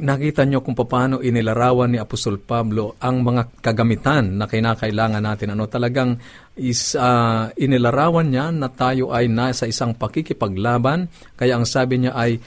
nakita 0.00 0.48
nyo 0.48 0.64
kung 0.64 0.74
paano 0.74 1.20
inilarawan 1.20 1.92
ni 1.92 1.98
Apostol 2.00 2.40
Pablo 2.40 2.96
ang 2.98 3.20
mga 3.20 3.60
kagamitan 3.60 4.40
na 4.40 4.48
kinakailangan 4.48 5.22
natin. 5.22 5.52
Ano 5.54 5.68
talagang 5.68 6.16
is, 6.56 6.96
ah, 6.96 7.52
inilarawan 7.54 8.32
niya 8.32 8.48
na 8.50 8.72
tayo 8.72 9.12
ay 9.12 9.28
nasa 9.28 9.68
isang 9.68 9.94
pakikipaglaban. 9.94 11.06
Kaya 11.36 11.60
ang 11.60 11.68
sabi 11.68 12.02
niya 12.02 12.16
ay 12.16 12.40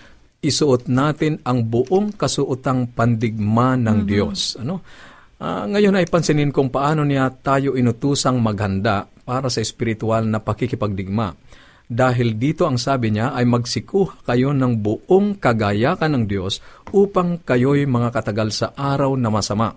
isuot 0.43 0.91
natin 0.91 1.39
ang 1.48 1.63
buong 1.63 2.19
kasuotang 2.19 2.91
pandigma 2.91 3.79
ng 3.79 4.03
Diyos. 4.03 4.60
Ano? 4.60 4.83
Ah, 5.39 5.63
ngayon 5.69 5.95
ay 5.95 6.10
pansinin 6.10 6.51
kung 6.51 6.67
paano 6.67 7.07
niya 7.07 7.31
tayo 7.31 7.79
inutusang 7.79 8.41
maghanda 8.43 9.07
para 9.24 9.48
sa 9.48 9.63
espiritual 9.63 10.27
na 10.27 10.43
pakikipagdigma. 10.43 11.31
Dahil 11.84 12.40
dito 12.40 12.63
ang 12.63 12.80
sabi 12.80 13.12
niya 13.12 13.36
ay 13.36 13.44
magsikuha 13.44 14.24
kayo 14.24 14.56
ng 14.56 14.80
buong 14.80 15.38
kagayakan 15.38 16.16
ng 16.16 16.24
Diyos 16.25 16.63
upang 16.96 17.44
kayo'y 17.44 17.84
mga 17.84 18.10
katagal 18.16 18.50
sa 18.56 18.68
araw 18.72 19.13
na 19.20 19.28
masama. 19.28 19.75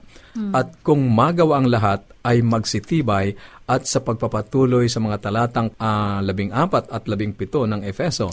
At 0.52 0.76
kung 0.84 1.08
magawa 1.10 1.58
ang 1.60 1.68
lahat 1.72 2.04
ay 2.26 2.42
magsitibay 2.42 3.38
at 3.66 3.82
sa 3.82 3.98
pagpapatuloy 3.98 4.86
sa 4.86 5.02
mga 5.02 5.18
talatang 5.26 5.74
ah, 5.82 6.22
labing 6.22 6.54
apat 6.54 6.86
at 6.86 7.10
labing 7.10 7.34
pito 7.34 7.66
ng 7.66 7.82
Efeso. 7.82 8.30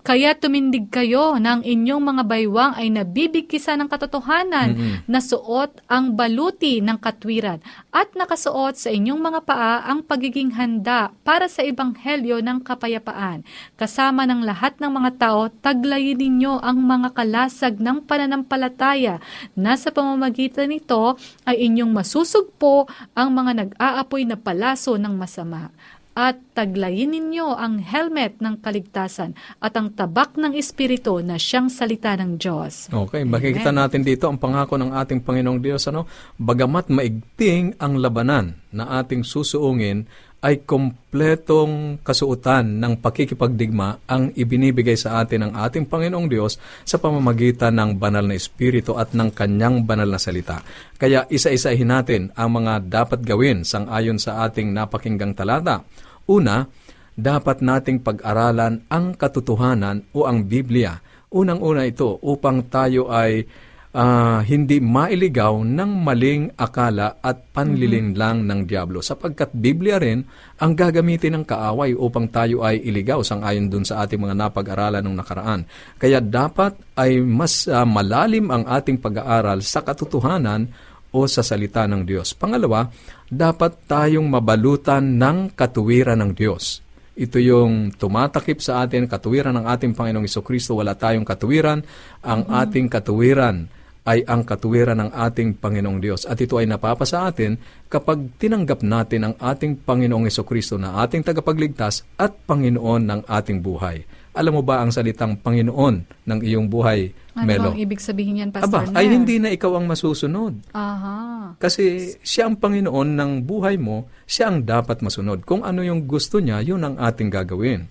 Kaya 0.00 0.32
tumindig 0.32 0.88
kayo 0.88 1.36
ang 1.36 1.60
inyong 1.60 2.00
mga 2.00 2.22
baywang 2.24 2.72
ay 2.80 2.88
nabibigkisa 2.88 3.76
ng 3.76 3.88
katotohanan, 3.92 5.04
nasuot 5.04 5.84
ang 5.84 6.16
baluti 6.16 6.80
ng 6.80 6.96
katwiran, 6.96 7.60
at 7.92 8.08
nakasuot 8.16 8.80
sa 8.80 8.88
inyong 8.88 9.20
mga 9.20 9.40
paa 9.44 9.84
ang 9.84 10.00
pagiging 10.00 10.56
handa 10.56 11.12
para 11.24 11.44
sa 11.52 11.60
ebanghelyo 11.60 12.40
ng 12.40 12.64
kapayapaan. 12.64 13.44
Kasama 13.76 14.24
ng 14.24 14.48
lahat 14.48 14.80
ng 14.80 14.88
mga 14.88 15.10
tao, 15.20 15.52
taglayin 15.60 16.16
ninyo 16.16 16.56
ang 16.60 16.80
mga 16.80 17.12
kalasag 17.12 17.76
ng 17.76 18.08
pananampalataya 18.08 19.20
na 19.52 19.76
sa 19.76 19.92
pamamagitan 19.92 20.72
nito 20.72 21.20
ay 21.50 21.66
inyong 21.66 21.90
masusugpo 21.90 22.86
ang 23.18 23.34
mga 23.34 23.66
nag-aapoy 23.66 24.22
na 24.22 24.38
palaso 24.38 24.94
ng 24.94 25.14
masama 25.18 25.74
at 26.14 26.36
taglayin 26.52 27.10
ninyo 27.10 27.54
ang 27.54 27.80
helmet 27.80 28.42
ng 28.42 28.60
kaligtasan 28.60 29.32
at 29.62 29.72
ang 29.78 29.94
tabak 29.94 30.36
ng 30.36 30.52
Espiritu 30.52 31.22
na 31.24 31.40
siyang 31.40 31.72
salita 31.72 32.12
ng 32.18 32.36
Diyos. 32.36 32.90
Okay, 32.92 33.24
makikita 33.24 33.72
natin 33.72 34.04
dito 34.04 34.28
ang 34.28 34.36
pangako 34.36 34.76
ng 34.76 34.92
ating 34.92 35.24
Panginoong 35.24 35.62
Diyos. 35.62 35.86
Ano? 35.88 36.04
Bagamat 36.36 36.92
maigting 36.92 37.78
ang 37.80 37.96
labanan 37.96 38.59
na 38.70 39.02
ating 39.02 39.26
susuungin, 39.26 40.06
ay 40.40 40.64
kompletong 40.64 42.00
kasuotan 42.00 42.80
ng 42.80 42.96
pakikipagdigma 43.04 44.00
ang 44.08 44.32
ibinibigay 44.32 44.96
sa 44.96 45.20
atin 45.20 45.48
ng 45.48 45.52
ating 45.52 45.84
Panginoong 45.84 46.32
Diyos 46.32 46.56
sa 46.88 46.96
pamamagitan 46.96 47.76
ng 47.76 48.00
banal 48.00 48.24
na 48.24 48.40
Espiritu 48.40 48.96
at 48.96 49.12
ng 49.12 49.36
Kanyang 49.36 49.84
banal 49.84 50.08
na 50.08 50.16
salita. 50.16 50.64
Kaya 50.96 51.28
isa-isahin 51.28 51.92
natin 51.92 52.22
ang 52.32 52.56
mga 52.56 52.88
dapat 52.88 53.20
gawin 53.20 53.68
sang 53.68 53.92
ayon 53.92 54.16
sa 54.16 54.48
ating 54.48 54.72
napakinggang 54.72 55.36
talata. 55.36 55.84
Una, 56.24 56.64
dapat 57.12 57.60
nating 57.60 58.00
pag-aralan 58.00 58.88
ang 58.88 59.12
katotohanan 59.12 60.08
o 60.16 60.24
ang 60.24 60.48
Biblia. 60.48 60.96
Unang-una 61.36 61.84
ito 61.84 62.16
upang 62.24 62.64
tayo 62.72 63.12
ay 63.12 63.44
ah, 63.94 64.40
hindi 64.46 64.78
mailigaw 64.78 65.66
ng 65.66 65.90
maling 66.02 66.44
akala 66.54 67.18
at 67.18 67.50
panlilinlang 67.50 68.46
ng 68.46 68.60
Diablo 68.66 69.02
sapagkat 69.02 69.50
Biblia 69.50 69.98
rin 69.98 70.22
ang 70.62 70.72
gagamitin 70.78 71.40
ng 71.40 71.44
kaaway 71.46 71.94
upang 71.94 72.30
tayo 72.30 72.62
ay 72.62 72.78
iligaw 72.78 73.22
sang 73.26 73.42
ayon 73.42 73.66
dun 73.66 73.82
sa 73.82 74.06
ating 74.06 74.22
mga 74.22 74.38
napag-aralan 74.38 75.02
ng 75.02 75.16
nakaraan. 75.18 75.66
Kaya 75.98 76.22
dapat 76.22 76.78
ay 76.94 77.18
mas 77.22 77.66
ah, 77.66 77.86
malalim 77.86 78.50
ang 78.50 78.66
ating 78.66 79.02
pag-aaral 79.02 79.62
sa 79.62 79.82
katotohanan 79.82 80.70
o 81.10 81.26
sa 81.26 81.42
salita 81.42 81.90
ng 81.90 82.06
Diyos. 82.06 82.38
Pangalawa, 82.38 82.86
dapat 83.26 83.90
tayong 83.90 84.30
mabalutan 84.30 85.18
ng 85.18 85.58
katuwiran 85.58 86.22
ng 86.22 86.32
Diyos. 86.38 86.86
Ito 87.18 87.36
yung 87.42 87.90
tumatakip 87.98 88.62
sa 88.62 88.86
atin, 88.86 89.10
katuwiran 89.10 89.58
ng 89.58 89.66
ating 89.66 89.92
Panginoong 89.92 90.30
Kristo. 90.40 90.78
Wala 90.78 90.94
tayong 90.94 91.26
katuwiran. 91.26 91.82
Ang 92.22 92.46
ating 92.46 92.86
katuwiran 92.86 93.79
ay 94.08 94.24
ang 94.24 94.42
katuwiran 94.46 94.96
ng 94.96 95.10
ating 95.12 95.60
Panginoong 95.60 96.00
Diyos. 96.00 96.24
At 96.24 96.40
ito 96.40 96.56
ay 96.56 96.64
napapasa 96.64 97.28
atin 97.28 97.60
kapag 97.92 98.32
tinanggap 98.40 98.80
natin 98.80 99.28
ang 99.28 99.34
ating 99.36 99.84
Panginoong 99.84 100.28
Kristo 100.46 100.80
na 100.80 101.04
ating 101.04 101.20
tagapagligtas 101.20 102.06
at 102.16 102.32
Panginoon 102.48 103.02
ng 103.04 103.20
ating 103.28 103.60
buhay. 103.60 104.04
Alam 104.30 104.58
mo 104.58 104.62
ba 104.62 104.78
ang 104.78 104.94
salitang 104.94 105.34
Panginoon 105.42 106.06
ng 106.06 106.38
iyong 106.46 106.70
buhay, 106.70 107.10
Ano 107.34 107.46
Melo? 107.50 107.68
ang 107.74 107.82
ibig 107.82 107.98
sabihin 107.98 108.46
yan, 108.46 108.50
Pastor 108.54 108.86
Aba, 108.86 108.94
ay 108.94 109.10
hindi 109.10 109.42
na 109.42 109.50
ikaw 109.50 109.74
ang 109.74 109.90
masusunod. 109.90 110.54
Aha. 110.70 111.58
Kasi 111.58 112.14
siya 112.22 112.46
ang 112.46 112.54
Panginoon 112.54 113.18
ng 113.18 113.30
buhay 113.42 113.74
mo, 113.74 114.06
siya 114.30 114.54
ang 114.54 114.62
dapat 114.62 115.02
masunod. 115.02 115.42
Kung 115.42 115.66
ano 115.66 115.82
yung 115.82 116.06
gusto 116.06 116.38
niya, 116.38 116.62
yun 116.62 116.78
ang 116.86 116.94
ating 116.94 117.26
gagawin. 117.26 117.90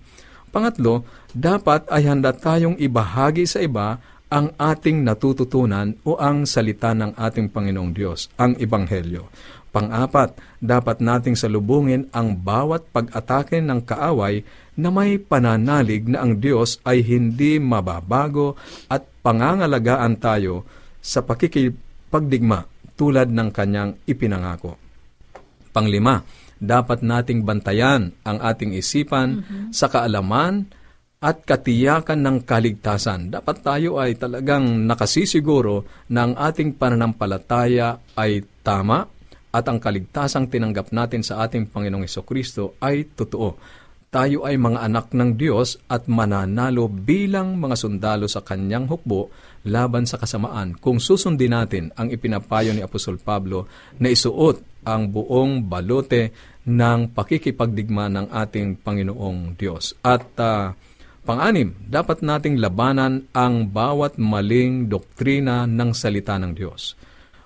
Pangatlo, 0.50 1.06
dapat 1.30 1.86
ay 1.92 2.08
handa 2.08 2.34
tayong 2.34 2.74
ibahagi 2.80 3.46
sa 3.46 3.62
iba 3.62 4.00
ang 4.30 4.54
ating 4.54 5.02
natututunan 5.02 5.98
o 6.06 6.14
ang 6.14 6.46
salita 6.46 6.94
ng 6.94 7.18
ating 7.18 7.50
Panginoong 7.50 7.90
Diyos, 7.90 8.30
ang 8.38 8.54
Ebanghelyo. 8.54 9.26
Pang-apat, 9.70 10.38
dapat 10.58 10.98
nating 11.02 11.38
salubungin 11.38 12.10
ang 12.10 12.38
bawat 12.38 12.90
pag-atake 12.90 13.62
ng 13.62 13.86
kaaway 13.86 14.42
na 14.78 14.90
may 14.90 15.18
pananalig 15.18 16.06
na 16.06 16.22
ang 16.22 16.38
Diyos 16.38 16.82
ay 16.86 17.02
hindi 17.06 17.58
mababago 17.58 18.58
at 18.90 19.06
pangangalagaan 19.22 20.18
tayo 20.18 20.66
sa 20.98 21.22
pakikipagdigma 21.22 22.66
tulad 22.98 23.30
ng 23.30 23.48
kanyang 23.54 23.94
ipinangako. 24.06 24.74
Panglima, 25.70 26.22
dapat 26.60 27.00
nating 27.06 27.46
bantayan 27.46 28.10
ang 28.26 28.38
ating 28.42 28.74
isipan 28.74 29.42
sa 29.70 29.86
kaalaman 29.86 30.68
at 31.20 31.44
katiyakan 31.44 32.24
ng 32.24 32.36
kaligtasan. 32.48 33.28
Dapat 33.28 33.60
tayo 33.60 34.00
ay 34.00 34.16
talagang 34.16 34.88
nakasisiguro 34.88 35.84
na 36.08 36.24
ang 36.24 36.32
ating 36.32 36.80
pananampalataya 36.80 38.00
ay 38.16 38.40
tama 38.64 39.04
at 39.52 39.64
ang 39.68 39.76
kaligtasang 39.76 40.48
tinanggap 40.48 40.96
natin 40.96 41.20
sa 41.20 41.44
ating 41.44 41.68
Panginoong 41.68 42.08
Kristo 42.24 42.80
ay 42.80 43.04
totoo. 43.12 43.60
Tayo 44.08 44.48
ay 44.48 44.56
mga 44.56 44.80
anak 44.80 45.12
ng 45.12 45.36
Diyos 45.36 45.76
at 45.92 46.08
mananalo 46.08 46.88
bilang 46.88 47.60
mga 47.60 47.76
sundalo 47.76 48.24
sa 48.24 48.40
kanyang 48.40 48.88
hukbo 48.88 49.28
laban 49.68 50.08
sa 50.08 50.16
kasamaan 50.16 50.80
kung 50.80 50.98
susundin 50.98 51.52
natin 51.52 51.92
ang 52.00 52.08
ipinapayo 52.08 52.72
ni 52.72 52.80
Apostol 52.80 53.20
Pablo 53.20 53.68
na 54.00 54.08
isuot 54.08 54.88
ang 54.88 55.12
buong 55.12 55.68
balote 55.68 56.32
ng 56.64 57.12
pakikipagdigma 57.12 58.08
ng 58.08 58.26
ating 58.32 58.80
Panginoong 58.80 59.54
Diyos. 59.60 60.00
At 60.00 60.24
ah, 60.40 60.72
Pang-anim, 61.30 61.70
dapat 61.86 62.26
nating 62.26 62.58
labanan 62.58 63.30
ang 63.30 63.70
bawat 63.70 64.18
maling 64.18 64.90
doktrina 64.90 65.62
ng 65.62 65.94
salita 65.94 66.34
ng 66.34 66.58
Diyos. 66.58 66.98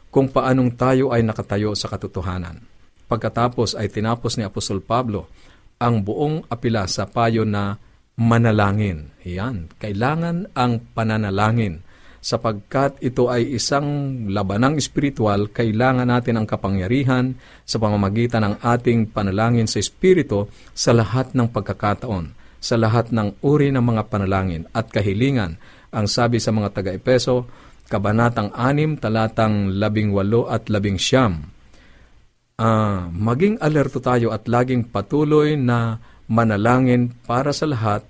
Kung 0.09 0.33
paanong 0.33 0.73
tayo 0.73 1.13
ay 1.13 1.21
nakatayo 1.21 1.77
sa 1.77 1.93
katotohanan. 1.93 2.65
Pagkatapos 3.05 3.77
ay 3.77 3.93
tinapos 3.93 4.41
ni 4.41 4.43
Apostol 4.49 4.81
Pablo 4.81 5.29
ang 5.77 6.01
buong 6.01 6.49
apila 6.49 6.89
sa 6.89 7.05
payo 7.05 7.45
na 7.45 7.77
manalangin. 8.17 9.13
Yan, 9.21 9.69
kailangan 9.77 10.57
ang 10.57 10.81
pananalangin. 10.97 11.85
Sapagkat 12.25 13.05
ito 13.05 13.29
ay 13.29 13.53
isang 13.53 13.85
labanang 14.33 14.81
espiritual, 14.81 15.53
kailangan 15.53 16.09
natin 16.09 16.41
ang 16.41 16.49
kapangyarihan 16.49 17.37
sa 17.69 17.77
pamamagitan 17.77 18.49
ng 18.49 18.55
ating 18.65 19.13
panalangin 19.13 19.69
sa 19.69 19.77
Espiritu 19.77 20.49
sa 20.73 20.97
lahat 20.97 21.37
ng 21.37 21.53
pagkakataon 21.53 22.44
sa 22.65 22.81
lahat 22.81 23.13
ng 23.13 23.45
uri 23.45 23.69
ng 23.69 23.85
mga 23.85 24.09
panalangin 24.09 24.65
at 24.73 24.89
kahilingan. 24.89 25.61
Ang 25.93 26.09
sabi 26.09 26.41
sa 26.41 26.49
mga 26.49 26.73
taga-Epeso, 26.73 27.45
Kabanatang 27.85 28.57
6, 28.57 29.05
talatang 29.05 29.77
18 29.77 30.09
at 30.49 30.73
19. 30.73 32.57
Ah, 32.57 33.13
maging 33.13 33.61
alerto 33.61 34.01
tayo 34.01 34.33
at 34.33 34.49
laging 34.49 34.89
patuloy 34.89 35.61
na 35.61 36.01
manalangin 36.25 37.13
para 37.29 37.53
sa 37.53 37.69
lahat 37.69 38.01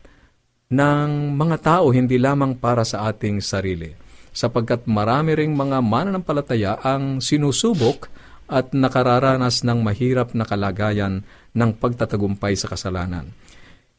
ng 0.70 1.34
mga 1.34 1.56
tao, 1.58 1.90
hindi 1.90 2.22
lamang 2.22 2.54
para 2.54 2.86
sa 2.86 3.10
ating 3.10 3.42
sarili. 3.42 3.90
Sapagkat 4.30 4.86
marami 4.86 5.34
ring 5.34 5.58
mga 5.58 5.82
mananampalataya 5.82 6.78
ang 6.78 7.18
sinusubok 7.18 8.06
at 8.46 8.70
nakararanas 8.70 9.66
ng 9.66 9.82
mahirap 9.82 10.38
na 10.38 10.46
kalagayan 10.46 11.26
ng 11.50 11.70
pagtatagumpay 11.74 12.54
sa 12.54 12.70
kasalanan 12.70 13.34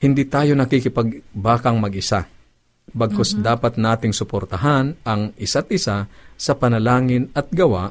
hindi 0.05 0.29
tayo 0.29 0.53
nakikipagbakang 0.53 1.81
mag-isa. 1.81 2.29
Bagkus 2.85 3.41
dapat 3.41 3.81
nating 3.81 4.13
suportahan 4.13 4.93
ang 5.01 5.33
isa't 5.41 5.73
isa 5.73 6.05
sa 6.37 6.53
panalangin 6.53 7.33
at 7.33 7.49
gawa 7.49 7.89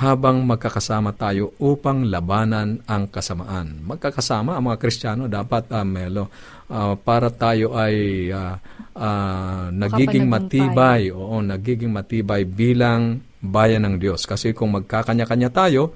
habang 0.00 0.48
magkakasama 0.48 1.12
tayo 1.12 1.52
upang 1.60 2.08
labanan 2.08 2.80
ang 2.88 3.12
kasamaan. 3.12 3.84
Magkakasama 3.84 4.56
ang 4.56 4.72
mga 4.72 4.80
Kristiyano 4.80 5.28
dapat, 5.28 5.68
uh, 5.68 5.84
Melo, 5.84 6.32
uh, 6.72 6.96
para 6.96 7.28
tayo 7.28 7.76
ay 7.76 8.30
uh, 8.32 8.56
uh, 8.96 9.68
nagiging 9.68 10.24
matibay, 10.24 11.12
oo, 11.12 11.44
nagiging 11.44 11.92
matibay 11.92 12.48
bilang 12.48 13.20
bayan 13.44 13.84
ng 13.84 14.00
Diyos. 14.00 14.24
Kasi 14.24 14.56
kung 14.56 14.72
magkakanya-kanya 14.72 15.52
tayo, 15.52 15.92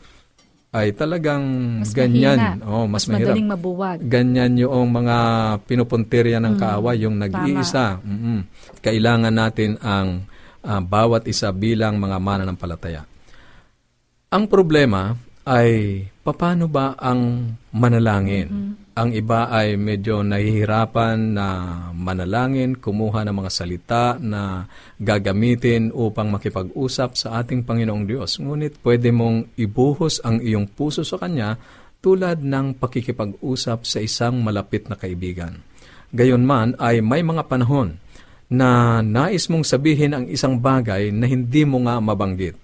ay 0.75 0.91
talagang 0.91 1.43
Mas 1.87 1.95
ganyan. 1.95 2.59
mahina. 2.59 2.67
Oh, 2.67 2.91
mas, 2.91 3.07
Mas 3.07 3.15
mahirap. 3.15 3.31
madaling 3.31 3.49
mabuwag. 3.55 3.99
Ganyan 4.03 4.59
yung 4.59 4.91
mga 4.91 5.17
pinupuntirya 5.71 6.43
ng 6.43 6.59
kaaway, 6.59 6.99
yung 7.07 7.15
nag-iisa. 7.15 8.03
Mm-mm. 8.03 8.43
Kailangan 8.83 9.31
natin 9.31 9.79
ang 9.79 10.27
ah, 10.67 10.83
bawat 10.83 11.31
isa 11.31 11.55
bilang 11.55 12.03
mga 12.03 12.19
mananampalataya. 12.19 13.07
Ang 14.35 14.51
problema 14.51 15.15
ay 15.47 16.03
paano 16.27 16.67
ba 16.67 16.99
ang 16.99 17.55
manalangin? 17.71 18.75
Ang 18.95 19.11
iba 19.11 19.51
ay 19.51 19.75
medyo 19.75 20.23
nahihirapan 20.23 21.35
na 21.35 21.47
manalangin, 21.91 22.79
kumuha 22.79 23.27
ng 23.27 23.35
mga 23.35 23.51
salita 23.51 24.05
na 24.23 24.71
gagamitin 25.03 25.91
upang 25.91 26.31
makipag-usap 26.31 27.19
sa 27.19 27.43
ating 27.43 27.67
Panginoong 27.67 28.07
Diyos. 28.07 28.39
Ngunit 28.39 28.79
pwede 28.87 29.11
mong 29.11 29.59
ibuhos 29.59 30.23
ang 30.23 30.39
iyong 30.39 30.71
puso 30.71 31.03
sa 31.03 31.19
Kanya 31.19 31.59
tulad 31.99 32.47
ng 32.47 32.79
pakikipag-usap 32.79 33.83
sa 33.83 33.99
isang 33.99 34.39
malapit 34.47 34.87
na 34.87 34.95
kaibigan. 34.95 35.59
Gayon 36.15 36.47
man 36.47 36.79
ay 36.79 37.03
may 37.03 37.27
mga 37.27 37.51
panahon 37.51 37.99
na 38.47 39.03
nais 39.03 39.51
mong 39.51 39.67
sabihin 39.67 40.15
ang 40.15 40.31
isang 40.31 40.63
bagay 40.63 41.11
na 41.11 41.27
hindi 41.27 41.67
mo 41.67 41.83
nga 41.83 41.99
mabanggit. 41.99 42.63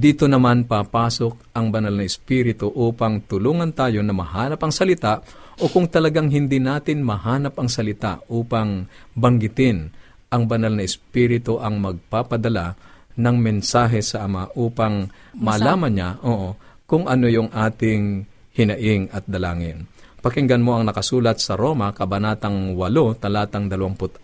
Dito 0.00 0.24
naman 0.24 0.64
papasok 0.64 1.52
ang 1.52 1.68
banal 1.68 1.92
na 1.92 2.08
espiritu 2.08 2.72
upang 2.72 3.20
tulungan 3.28 3.76
tayo 3.76 4.00
na 4.00 4.16
mahanap 4.16 4.56
ang 4.56 4.72
salita 4.72 5.20
o 5.60 5.68
kung 5.68 5.86
talagang 5.86 6.32
hindi 6.32 6.56
natin 6.56 7.04
mahanap 7.04 7.60
ang 7.60 7.68
salita 7.68 8.24
upang 8.32 8.88
banggitin 9.12 9.92
ang 10.32 10.48
banal 10.48 10.72
na 10.72 10.86
espiritu 10.86 11.60
ang 11.60 11.82
magpapadala 11.82 12.74
ng 13.18 13.36
mensahe 13.36 14.00
sa 14.00 14.24
Ama 14.24 14.48
upang 14.56 15.10
malaman 15.36 15.92
niya 15.92 16.10
oo, 16.24 16.56
kung 16.88 17.04
ano 17.10 17.26
yung 17.28 17.52
ating 17.52 18.24
hinaing 18.56 19.12
at 19.12 19.26
dalangin. 19.28 19.86
Pakinggan 20.20 20.60
mo 20.60 20.76
ang 20.76 20.84
nakasulat 20.84 21.40
sa 21.40 21.56
Roma, 21.56 21.96
Kabanatang 21.96 22.76
8, 22.76 23.24
talatang 23.24 23.72
26 23.72 24.20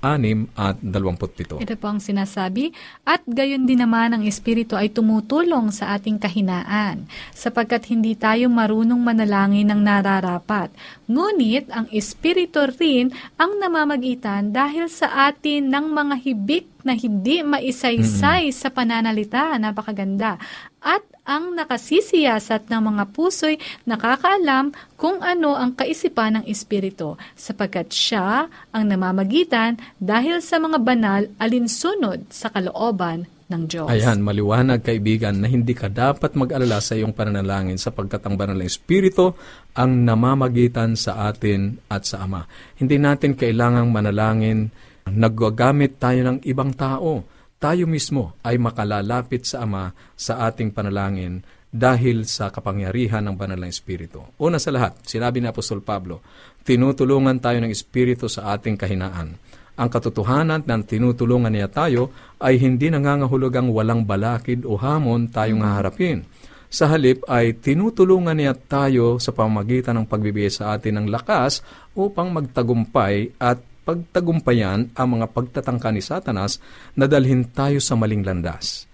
at 0.53 0.77
27. 0.85 1.57
Ito 1.57 1.75
po 1.81 1.89
ang 1.89 2.05
sinasabi, 2.05 2.69
at 3.09 3.25
gayon 3.25 3.65
din 3.65 3.81
naman 3.81 4.13
ang 4.13 4.21
Espiritu 4.29 4.77
ay 4.77 4.93
tumutulong 4.93 5.73
sa 5.73 5.97
ating 5.97 6.21
kahinaan, 6.21 7.09
sapagkat 7.33 7.89
hindi 7.89 8.13
tayo 8.13 8.53
marunong 8.53 9.01
manalangin 9.01 9.73
ng 9.73 9.81
nararapat. 9.81 10.69
Ngunit 11.09 11.73
ang 11.73 11.89
Espiritu 11.89 12.69
rin 12.77 13.17
ang 13.41 13.57
namamagitan 13.57 14.53
dahil 14.53 14.93
sa 14.93 15.33
atin 15.33 15.73
ng 15.73 15.87
mga 15.97 16.15
hibik 16.21 16.77
na 16.85 16.93
hindi 16.93 17.41
maisaysay 17.43 18.53
sa 18.53 18.69
pananalita, 18.71 19.57
napakaganda. 19.59 20.39
At 20.87 21.03
ang 21.27 21.59
nakasisiyasat 21.59 22.71
ng 22.71 22.83
mga 22.95 23.05
puso'y 23.11 23.59
nakakaalam 23.91 24.71
kung 24.95 25.19
ano 25.19 25.59
ang 25.59 25.75
kaisipan 25.75 26.39
ng 26.39 26.45
Espiritu, 26.47 27.19
sapagkat 27.35 27.91
siya 27.91 28.47
ang 28.71 28.85
namamagitan 28.87 29.83
dahil 29.99 30.39
sa 30.39 30.63
mga 30.63 30.79
banal 30.79 31.27
alinsunod 31.43 32.31
sa 32.31 32.55
kalooban 32.55 33.27
ng 33.51 33.63
Diyos. 33.67 33.91
Ayan, 33.91 34.23
maliwanag 34.23 34.87
kaibigan 34.87 35.43
na 35.43 35.51
hindi 35.51 35.75
ka 35.75 35.91
dapat 35.91 36.39
mag-alala 36.39 36.79
sa 36.79 36.95
iyong 36.95 37.15
pananalangin 37.15 37.79
sapagkat 37.79 38.23
ang 38.23 38.39
banal 38.39 38.59
na 38.59 38.67
Espiritu 38.67 39.35
ang 39.75 40.07
namamagitan 40.07 40.95
sa 40.95 41.27
atin 41.27 41.83
at 41.91 42.07
sa 42.07 42.27
Ama. 42.27 42.47
Hindi 42.79 42.99
natin 43.03 43.35
kailangang 43.35 43.91
manalangin, 43.91 44.71
nagagamit 45.11 45.99
tayo 45.99 46.23
ng 46.27 46.39
ibang 46.47 46.75
tao. 46.75 47.36
Tayo 47.57 47.89
mismo 47.89 48.37
ay 48.45 48.61
makalalapit 48.61 49.49
sa 49.49 49.65
Ama 49.65 49.97
sa 50.13 50.45
ating 50.45 50.77
panalangin 50.77 51.41
dahil 51.73 52.29
sa 52.29 52.53
kapangyarihan 52.53 53.25
ng 53.25 53.37
banal 53.37 53.57
na 53.57 53.73
Espiritu. 53.73 54.25
Una 54.37 54.61
sa 54.61 54.69
lahat, 54.73 55.01
sinabi 55.09 55.41
ni 55.41 55.49
Apostol 55.49 55.81
Pablo, 55.81 56.21
tinutulungan 56.65 57.41
tayo 57.41 57.57
ng 57.61 57.73
Espiritu 57.73 58.29
sa 58.29 58.53
ating 58.53 58.77
kahinaan. 58.77 59.41
Ang 59.77 59.89
katotohanan 59.93 60.65
na 60.65 60.81
tinutulungan 60.81 61.53
niya 61.53 61.69
tayo 61.69 62.13
ay 62.41 62.57
hindi 62.57 62.89
nangangahulugang 62.89 63.69
walang 63.69 64.09
balakid 64.09 64.65
o 64.65 64.77
hamon 64.81 65.29
tayong 65.29 65.61
haharapin. 65.61 66.25
Sa 66.73 66.89
halip 66.89 67.25
ay 67.29 67.57
tinutulungan 67.57 68.37
niya 68.37 68.57
tayo 68.57 69.17
sa 69.17 69.37
pamagitan 69.37 70.01
ng 70.01 70.07
pagbibigay 70.09 70.53
sa 70.53 70.77
atin 70.77 71.01
ng 71.01 71.07
lakas 71.09 71.61
upang 71.93 72.33
magtagumpay 72.33 73.37
at 73.37 73.61
pagtagumpayan 73.87 74.91
ang 74.99 75.09
mga 75.15 75.31
pagtatangka 75.31 75.95
ni 75.95 76.03
Satanas 76.03 76.59
na 76.99 77.07
dalhin 77.07 77.47
tayo 77.55 77.79
sa 77.79 77.95
maling 77.95 78.27
landas. 78.27 78.91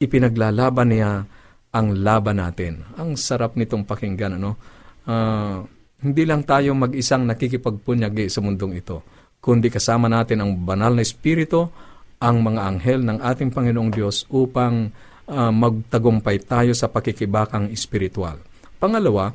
Ipinaglalaban 0.00 0.88
niya 0.88 1.28
ang 1.76 1.86
laban 2.00 2.40
natin. 2.40 2.80
Ang 2.96 3.20
sarap 3.20 3.54
nitong 3.54 3.84
pakinggan, 3.84 4.40
ano? 4.40 4.56
Ah, 5.04 5.60
hindi 6.00 6.24
lang 6.24 6.48
tayo 6.48 6.72
mag-isang 6.72 7.28
nakikipagpunyagi 7.28 8.32
sa 8.32 8.40
mundong 8.40 8.80
ito, 8.80 9.04
kundi 9.44 9.68
kasama 9.68 10.08
natin 10.08 10.40
ang 10.40 10.56
banal 10.64 10.96
na 10.96 11.04
Espiritu, 11.04 11.68
ang 12.20 12.40
mga 12.40 12.60
anghel 12.64 13.00
ng 13.04 13.18
ating 13.20 13.52
Panginoong 13.52 13.92
Diyos 13.92 14.24
upang 14.32 14.88
ah, 15.28 15.52
magtagumpay 15.52 16.40
tayo 16.48 16.72
sa 16.72 16.88
pakikibakang 16.88 17.68
espiritual. 17.68 18.40
Pangalawa, 18.80 19.28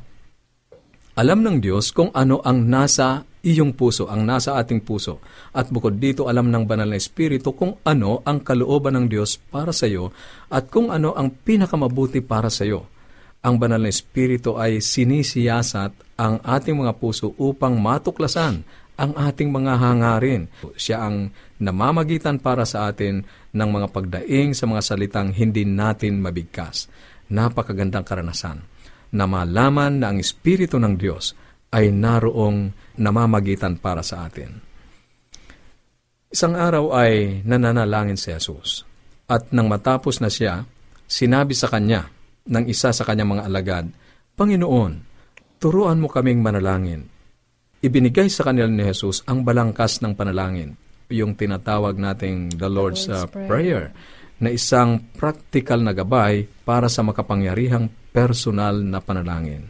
alam 1.16 1.40
ng 1.40 1.62
Diyos 1.62 1.94
kung 1.94 2.10
ano 2.12 2.42
ang 2.42 2.66
nasa 2.66 3.22
iyong 3.46 3.78
puso, 3.78 4.10
ang 4.10 4.26
nasa 4.26 4.58
ating 4.58 4.82
puso. 4.82 5.22
At 5.54 5.70
bukod 5.70 6.02
dito, 6.02 6.26
alam 6.26 6.50
ng 6.50 6.66
banal 6.66 6.90
na 6.90 6.98
Espiritu 6.98 7.54
kung 7.54 7.78
ano 7.86 8.26
ang 8.26 8.42
kalooban 8.42 8.98
ng 8.98 9.06
Diyos 9.06 9.38
para 9.38 9.70
sa 9.70 9.86
iyo 9.86 10.10
at 10.50 10.66
kung 10.66 10.90
ano 10.90 11.14
ang 11.14 11.30
pinakamabuti 11.30 12.18
para 12.26 12.50
sa 12.50 12.66
iyo. 12.66 12.90
Ang 13.46 13.62
banal 13.62 13.78
na 13.78 13.90
Espiritu 13.94 14.58
ay 14.58 14.82
sinisiyasat 14.82 16.18
ang 16.18 16.42
ating 16.42 16.74
mga 16.74 16.98
puso 16.98 17.38
upang 17.38 17.78
matuklasan 17.78 18.66
ang 18.96 19.12
ating 19.14 19.52
mga 19.52 19.76
hangarin. 19.76 20.48
Siya 20.74 21.06
ang 21.06 21.30
namamagitan 21.60 22.40
para 22.40 22.64
sa 22.66 22.90
atin 22.90 23.22
ng 23.54 23.68
mga 23.70 23.92
pagdaing 23.92 24.56
sa 24.56 24.64
mga 24.66 24.82
salitang 24.82 25.30
hindi 25.36 25.62
natin 25.68 26.18
mabigkas. 26.18 26.88
Napakagandang 27.30 28.02
karanasan 28.02 28.64
na 29.14 29.24
malaman 29.28 30.02
na 30.02 30.10
ang 30.10 30.18
Espiritu 30.18 30.80
ng 30.80 30.96
Diyos 30.98 31.45
ay 31.76 31.92
naroong 31.92 32.72
namamagitan 32.96 33.76
para 33.76 34.00
sa 34.00 34.24
atin. 34.24 34.48
Isang 36.32 36.56
araw 36.56 36.96
ay 36.96 37.44
nananalangin 37.44 38.16
si 38.16 38.32
Jesus. 38.32 38.88
At 39.28 39.52
nang 39.52 39.68
matapos 39.68 40.24
na 40.24 40.32
siya, 40.32 40.64
sinabi 41.04 41.52
sa 41.52 41.68
kanya 41.68 42.08
ng 42.48 42.64
isa 42.64 42.96
sa 42.96 43.04
kanyang 43.04 43.36
mga 43.36 43.44
alagad, 43.44 43.84
Panginoon, 44.36 44.92
turuan 45.60 46.00
mo 46.00 46.08
kaming 46.08 46.40
manalangin. 46.40 47.12
Ibinigay 47.84 48.32
sa 48.32 48.48
kanila 48.48 48.68
ni 48.68 48.84
Jesus 48.84 49.20
ang 49.28 49.44
balangkas 49.44 50.00
ng 50.00 50.16
panalangin, 50.16 50.80
yung 51.12 51.36
tinatawag 51.36 52.00
nating 52.00 52.56
the 52.56 52.68
Lord's, 52.72 53.04
Lord's 53.04 53.28
uh, 53.28 53.28
Prayer. 53.28 53.48
Prayer, 53.48 53.84
na 54.36 54.52
isang 54.52 55.00
practical 55.16 55.80
na 55.80 55.96
gabay 55.96 56.44
para 56.64 56.92
sa 56.92 57.00
makapangyarihang 57.00 57.88
personal 58.12 58.80
na 58.84 59.00
panalangin. 59.00 59.68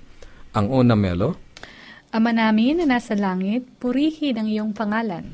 Ang 0.59 0.66
una, 0.71 0.99
Melo, 0.99 1.46
Ama 2.14 2.31
namin 2.31 2.83
na 2.83 2.99
nasa 2.99 3.19
langit, 3.19 3.66
purihin 3.83 4.38
ang 4.38 4.49
iyong 4.49 4.73
pangalan. 4.73 5.27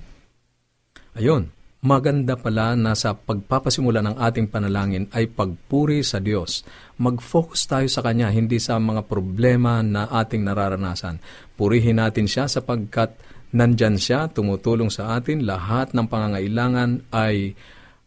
Ayun, 1.12 1.52
maganda 1.84 2.38
pala 2.38 2.72
na 2.78 2.96
sa 2.96 3.12
pagpapasimula 3.12 4.00
ng 4.00 4.16
ating 4.16 4.48
panalangin 4.48 5.10
ay 5.12 5.28
pagpuri 5.28 6.00
sa 6.00 6.22
Diyos. 6.22 6.64
Mag-focus 6.96 7.68
tayo 7.68 7.88
sa 7.90 8.00
Kanya, 8.00 8.32
hindi 8.32 8.56
sa 8.56 8.80
mga 8.80 9.04
problema 9.04 9.84
na 9.84 10.08
ating 10.08 10.40
nararanasan. 10.46 11.20
Purihin 11.58 12.00
natin 12.00 12.24
siya 12.24 12.48
sapagkat 12.48 13.12
nandyan 13.52 14.00
siya, 14.00 14.32
tumutulong 14.32 14.88
sa 14.88 15.18
atin. 15.20 15.44
Lahat 15.44 15.92
ng 15.92 16.08
pangangailangan 16.08 17.12
ay 17.12 17.52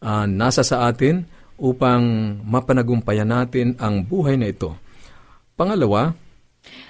ah, 0.02 0.26
nasa 0.26 0.66
sa 0.66 0.90
atin 0.90 1.22
upang 1.56 2.02
mapanagumpayan 2.44 3.30
natin 3.30 3.78
ang 3.80 4.04
buhay 4.04 4.36
na 4.36 4.50
ito. 4.52 4.76
Pangalawa, 5.56 6.12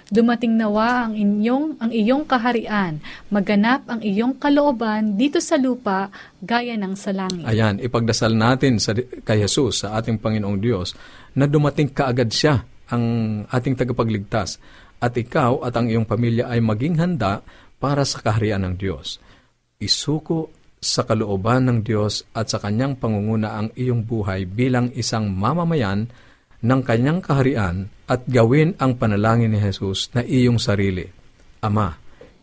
Dumating 0.07 0.55
nawa 0.55 1.11
ang 1.11 1.19
inyong 1.19 1.83
ang 1.83 1.91
iyong 1.91 2.23
kaharian, 2.31 3.03
maganap 3.27 3.83
ang 3.91 3.99
iyong 3.99 4.39
kalooban 4.39 5.19
dito 5.19 5.43
sa 5.43 5.59
lupa 5.59 6.15
gaya 6.39 6.79
ng 6.79 6.95
sa 6.95 7.11
langit. 7.11 7.43
Ayan, 7.43 7.83
ipagdasal 7.83 8.31
natin 8.39 8.79
sa, 8.79 8.95
kay 8.95 9.43
Jesus, 9.43 9.83
sa 9.83 9.99
ating 9.99 10.23
Panginoong 10.23 10.63
Diyos, 10.63 10.95
na 11.35 11.51
dumating 11.51 11.91
kaagad 11.91 12.31
siya, 12.31 12.63
ang 12.87 13.05
ating 13.51 13.75
tagapagligtas, 13.75 14.63
at 15.03 15.13
ikaw 15.19 15.67
at 15.67 15.75
ang 15.75 15.91
iyong 15.91 16.07
pamilya 16.07 16.55
ay 16.55 16.63
maging 16.63 17.03
handa 17.03 17.43
para 17.83 18.07
sa 18.07 18.23
kaharian 18.23 18.63
ng 18.63 18.75
Diyos. 18.79 19.19
Isuko 19.83 20.55
sa 20.79 21.03
kalooban 21.03 21.67
ng 21.67 21.79
Diyos 21.83 22.31
at 22.31 22.47
sa 22.47 22.63
kanyang 22.63 22.95
pangunguna 22.95 23.59
ang 23.59 23.69
iyong 23.75 24.07
buhay 24.07 24.47
bilang 24.47 24.95
isang 24.95 25.35
mamamayan 25.35 26.07
ng 26.67 26.81
kanyang 26.83 27.23
kaharian 27.23 27.87
at 28.11 28.27
gawin 28.27 28.75
ang 28.83 28.99
panalangin 28.99 29.55
ni 29.55 29.63
Jesus 29.63 30.11
na 30.11 30.27
iyong 30.27 30.59
sarili. 30.59 31.07
Ama, 31.63 31.95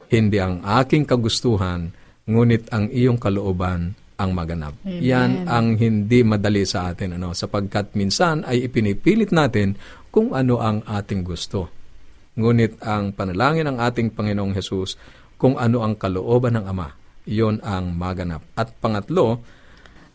hindi 0.07 0.39
ang 0.39 0.63
aking 0.63 1.03
kagustuhan, 1.03 1.91
ngunit 2.23 2.71
ang 2.71 2.87
iyong 2.87 3.19
kalooban 3.19 3.99
ang 4.15 4.31
maganap. 4.31 4.79
Yan 4.87 5.43
ang 5.43 5.75
hindi 5.75 6.23
madali 6.23 6.63
sa 6.63 6.95
atin, 6.95 7.19
ano, 7.19 7.35
sapagkat 7.35 7.99
minsan 7.99 8.47
ay 8.47 8.71
ipinipilit 8.71 9.35
natin 9.35 9.75
kung 10.07 10.31
ano 10.31 10.63
ang 10.63 10.87
ating 10.87 11.25
gusto. 11.27 11.67
Ngunit 12.39 12.79
ang 12.81 13.11
panalangin 13.11 13.67
ng 13.67 13.77
ating 13.77 14.15
Panginoong 14.15 14.55
Jesus, 14.55 14.95
kung 15.35 15.59
ano 15.59 15.83
ang 15.83 15.99
kalooban 15.99 16.55
ng 16.55 16.65
Ama, 16.65 16.87
iyon 17.27 17.59
ang 17.59 17.91
maganap. 17.91 18.47
At 18.55 18.71
pangatlo, 18.79 19.43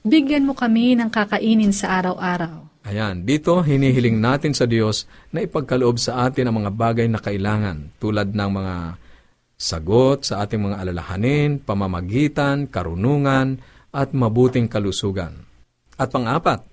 Bigyan 0.09 0.47
mo 0.47 0.55
kami 0.55 0.95
ng 0.95 1.11
kakainin 1.11 1.75
sa 1.75 2.01
araw-araw. 2.01 2.68
Ayan, 2.89 3.29
dito 3.29 3.61
hinihiling 3.61 4.17
natin 4.17 4.57
sa 4.57 4.65
Diyos 4.65 5.05
na 5.29 5.45
ipagkaloob 5.45 6.01
sa 6.01 6.25
atin 6.25 6.49
ang 6.49 6.65
mga 6.65 6.73
bagay 6.73 7.05
na 7.05 7.21
kailangan 7.21 7.93
tulad 8.01 8.33
ng 8.33 8.49
mga 8.49 8.77
sagot 9.61 10.25
sa 10.25 10.41
ating 10.41 10.57
mga 10.57 10.81
alalahanin, 10.81 11.61
pamamagitan, 11.61 12.65
karunungan, 12.65 13.61
at 13.93 14.17
mabuting 14.17 14.73
kalusugan. 14.73 15.45
At 16.01 16.09
pang-apat, 16.09 16.65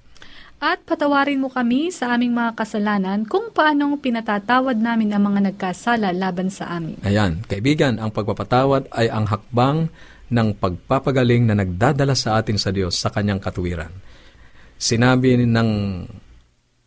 At 0.56 0.88
patawarin 0.88 1.44
mo 1.44 1.52
kami 1.52 1.92
sa 1.92 2.16
aming 2.16 2.32
mga 2.32 2.64
kasalanan 2.64 3.28
kung 3.28 3.52
paanong 3.52 4.00
pinatatawad 4.00 4.80
namin 4.80 5.12
ang 5.12 5.28
mga 5.28 5.52
nagkasala 5.52 6.16
laban 6.16 6.48
sa 6.48 6.80
amin. 6.80 6.96
ayan, 7.04 7.44
kaibigan, 7.44 8.00
ang 8.00 8.16
pagpapatawad 8.16 8.88
ay 8.96 9.12
ang 9.12 9.28
hakbang 9.28 9.92
ng 10.32 10.50
pagpapagaling 10.56 11.44
na 11.44 11.60
nagdadala 11.60 12.16
sa 12.16 12.40
atin 12.40 12.56
sa 12.56 12.72
Diyos 12.72 12.96
sa 12.96 13.12
kanyang 13.12 13.44
katuwiran. 13.44 13.92
Sinabi 14.76 15.40
ng 15.40 15.72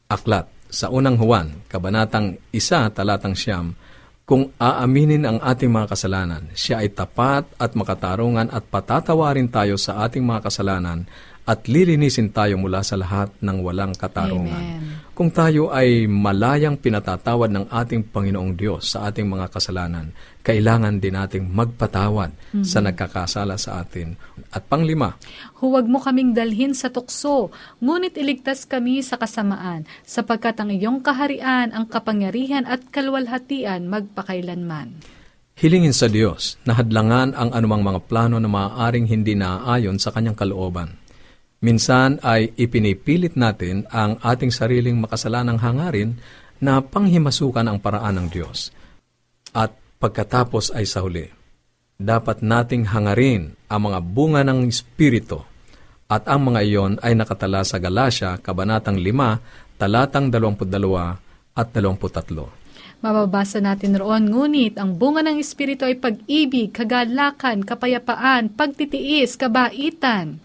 aklat 0.08 0.46
sa 0.68 0.92
unang 0.92 1.16
Juan, 1.16 1.64
kabanatang 1.68 2.36
isa, 2.52 2.92
talatang 2.92 3.32
siyam, 3.32 3.72
kung 4.28 4.52
aaminin 4.60 5.24
ang 5.24 5.40
ating 5.40 5.72
mga 5.72 5.96
kasalanan, 5.96 6.52
siya 6.52 6.84
ay 6.84 6.92
tapat 6.92 7.48
at 7.56 7.72
makatarungan 7.72 8.52
at 8.52 8.60
patatawarin 8.68 9.48
tayo 9.48 9.80
sa 9.80 10.04
ating 10.04 10.20
mga 10.20 10.52
kasalanan 10.52 11.08
at 11.48 11.64
lilinisin 11.64 12.28
tayo 12.28 12.60
mula 12.60 12.84
sa 12.84 13.00
lahat 13.00 13.32
ng 13.40 13.64
walang 13.64 13.96
katarungan. 13.96 14.52
Amen. 14.52 15.08
Kung 15.16 15.32
tayo 15.32 15.72
ay 15.72 16.06
malayang 16.06 16.78
pinatatawad 16.78 17.50
ng 17.50 17.66
ating 17.72 18.12
Panginoong 18.12 18.54
Diyos 18.54 18.92
sa 18.92 19.08
ating 19.08 19.26
mga 19.26 19.50
kasalanan, 19.50 20.12
kailangan 20.44 21.00
din 21.00 21.16
nating 21.16 21.48
magpatawad 21.48 22.30
sa 22.62 22.78
nagkakasala 22.84 23.58
sa 23.58 23.82
atin. 23.82 24.14
At 24.54 24.70
panglima, 24.70 25.18
Huwag 25.58 25.90
mo 25.90 25.98
kaming 25.98 26.38
dalhin 26.38 26.70
sa 26.70 26.92
tukso, 26.92 27.50
ngunit 27.82 28.14
iligtas 28.14 28.62
kami 28.62 29.02
sa 29.02 29.18
kasamaan, 29.18 29.90
sapagkat 30.06 30.54
ang 30.62 30.70
iyong 30.70 31.02
kaharian, 31.02 31.74
ang 31.74 31.90
kapangyarihan 31.90 32.62
at 32.68 32.86
kalwalhatian 32.94 33.90
magpakailanman. 33.90 35.02
hilingin 35.58 35.90
sa 35.90 36.06
Diyos 36.06 36.54
na 36.62 36.78
hadlangan 36.78 37.34
ang 37.34 37.50
anumang 37.50 37.82
mga 37.82 38.06
plano 38.06 38.38
na 38.38 38.46
maaaring 38.46 39.10
hindi 39.10 39.34
naaayon 39.34 39.98
sa 39.98 40.14
kanyang 40.14 40.38
kalooban. 40.38 41.07
Minsan 41.58 42.22
ay 42.22 42.54
ipinipilit 42.54 43.34
natin 43.34 43.82
ang 43.90 44.22
ating 44.22 44.54
sariling 44.54 44.94
makasalanang 45.02 45.58
hangarin 45.58 46.14
na 46.62 46.78
panghimasukan 46.78 47.66
ang 47.66 47.78
paraan 47.82 48.18
ng 48.22 48.28
Diyos. 48.30 48.70
At 49.50 49.74
pagkatapos 49.98 50.70
ay 50.70 50.86
sa 50.86 51.02
huli, 51.02 51.26
dapat 51.98 52.46
nating 52.46 52.94
hangarin 52.94 53.58
ang 53.66 53.90
mga 53.90 53.98
bunga 54.06 54.46
ng 54.46 54.70
Espiritu 54.70 55.42
at 56.06 56.30
ang 56.30 56.46
mga 56.46 56.60
iyon 56.62 56.92
ay 57.02 57.18
nakatala 57.18 57.66
sa 57.66 57.82
Galacia, 57.82 58.38
Kabanatang 58.38 59.02
5, 59.02 59.82
talatang 59.82 60.30
22 60.30 61.58
at 61.58 61.66
23. 61.74 63.02
Mababasa 63.02 63.62
natin 63.62 63.94
roon, 63.98 64.30
ngunit 64.30 64.78
ang 64.78 64.94
bunga 64.94 65.22
ng 65.26 65.38
Espiritu 65.38 65.86
ay 65.86 65.98
pag-ibig, 65.98 66.70
kagalakan, 66.70 67.62
kapayapaan, 67.62 68.50
pagtitiis, 68.54 69.38
kabaitan. 69.38 70.42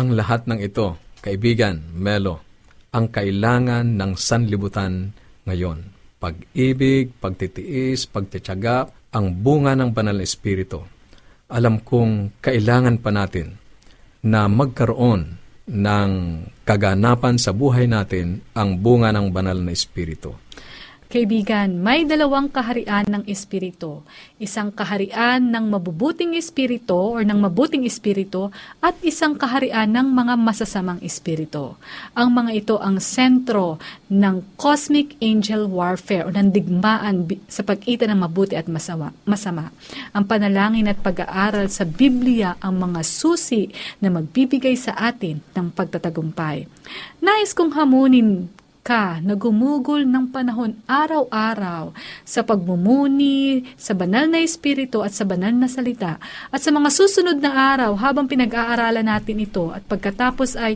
Ang 0.00 0.16
lahat 0.16 0.48
ng 0.48 0.64
ito, 0.64 0.96
kaibigan, 1.20 1.92
Melo, 1.92 2.40
ang 2.88 3.12
kailangan 3.12 4.00
ng 4.00 4.16
sanlibutan 4.16 5.12
ngayon. 5.44 5.92
Pag-ibig, 6.16 7.12
pagtitiis, 7.20 8.08
pagtityaga, 8.08 8.88
ang 9.12 9.44
bunga 9.44 9.76
ng 9.76 9.92
banal 9.92 10.16
na 10.16 10.24
espiritu. 10.24 10.80
Alam 11.52 11.84
kong 11.84 12.40
kailangan 12.40 12.96
pa 12.96 13.12
natin 13.12 13.60
na 14.24 14.48
magkaroon 14.48 15.36
ng 15.68 16.10
kaganapan 16.64 17.36
sa 17.36 17.52
buhay 17.52 17.84
natin 17.84 18.40
ang 18.56 18.80
bunga 18.80 19.12
ng 19.12 19.28
banal 19.28 19.60
na 19.60 19.76
espiritu. 19.76 20.32
Kaibigan, 21.10 21.82
may 21.82 22.06
dalawang 22.06 22.46
kaharian 22.46 23.02
ng 23.02 23.26
espiritu. 23.26 24.06
Isang 24.38 24.70
kaharian 24.70 25.42
ng 25.42 25.66
mabubuting 25.66 26.38
espiritu 26.38 26.94
or 26.94 27.26
ng 27.26 27.34
mabuting 27.34 27.82
espiritu 27.82 28.54
at 28.78 28.94
isang 29.02 29.34
kaharian 29.34 29.90
ng 29.90 30.06
mga 30.06 30.38
masasamang 30.38 31.02
espiritu. 31.02 31.74
Ang 32.14 32.30
mga 32.30 32.50
ito 32.54 32.74
ang 32.78 33.02
sentro 33.02 33.82
ng 34.06 34.54
cosmic 34.54 35.18
angel 35.18 35.66
warfare 35.66 36.30
o 36.30 36.30
ng 36.30 36.54
digmaan 36.54 37.26
sa 37.50 37.66
pag-ita 37.66 38.06
ng 38.06 38.22
mabuti 38.22 38.54
at 38.54 38.70
masama. 38.70 39.10
masama. 39.26 39.74
Ang 40.14 40.30
panalangin 40.30 40.86
at 40.86 41.02
pag-aaral 41.02 41.66
sa 41.74 41.90
Biblia 41.90 42.54
ang 42.62 42.78
mga 42.78 43.02
susi 43.02 43.66
na 43.98 44.14
magbibigay 44.14 44.78
sa 44.78 44.94
atin 44.94 45.42
ng 45.58 45.74
pagtatagumpay. 45.74 46.70
Nais 47.18 47.50
kong 47.50 47.74
hamunin 47.74 48.59
ka 48.90 49.22
na 49.22 49.38
gumugol 49.38 50.02
ng 50.02 50.34
panahon 50.34 50.74
araw-araw 50.90 51.94
sa 52.26 52.42
pagmumuni, 52.42 53.62
sa 53.78 53.94
banal 53.94 54.26
na 54.26 54.42
espiritu 54.42 55.06
at 55.06 55.14
sa 55.14 55.22
banal 55.22 55.54
na 55.54 55.70
salita. 55.70 56.18
At 56.50 56.66
sa 56.66 56.74
mga 56.74 56.90
susunod 56.90 57.38
na 57.38 57.54
araw 57.54 57.94
habang 57.94 58.26
pinag-aaralan 58.26 59.06
natin 59.06 59.46
ito 59.46 59.70
at 59.70 59.86
pagkatapos 59.86 60.58
ay 60.58 60.74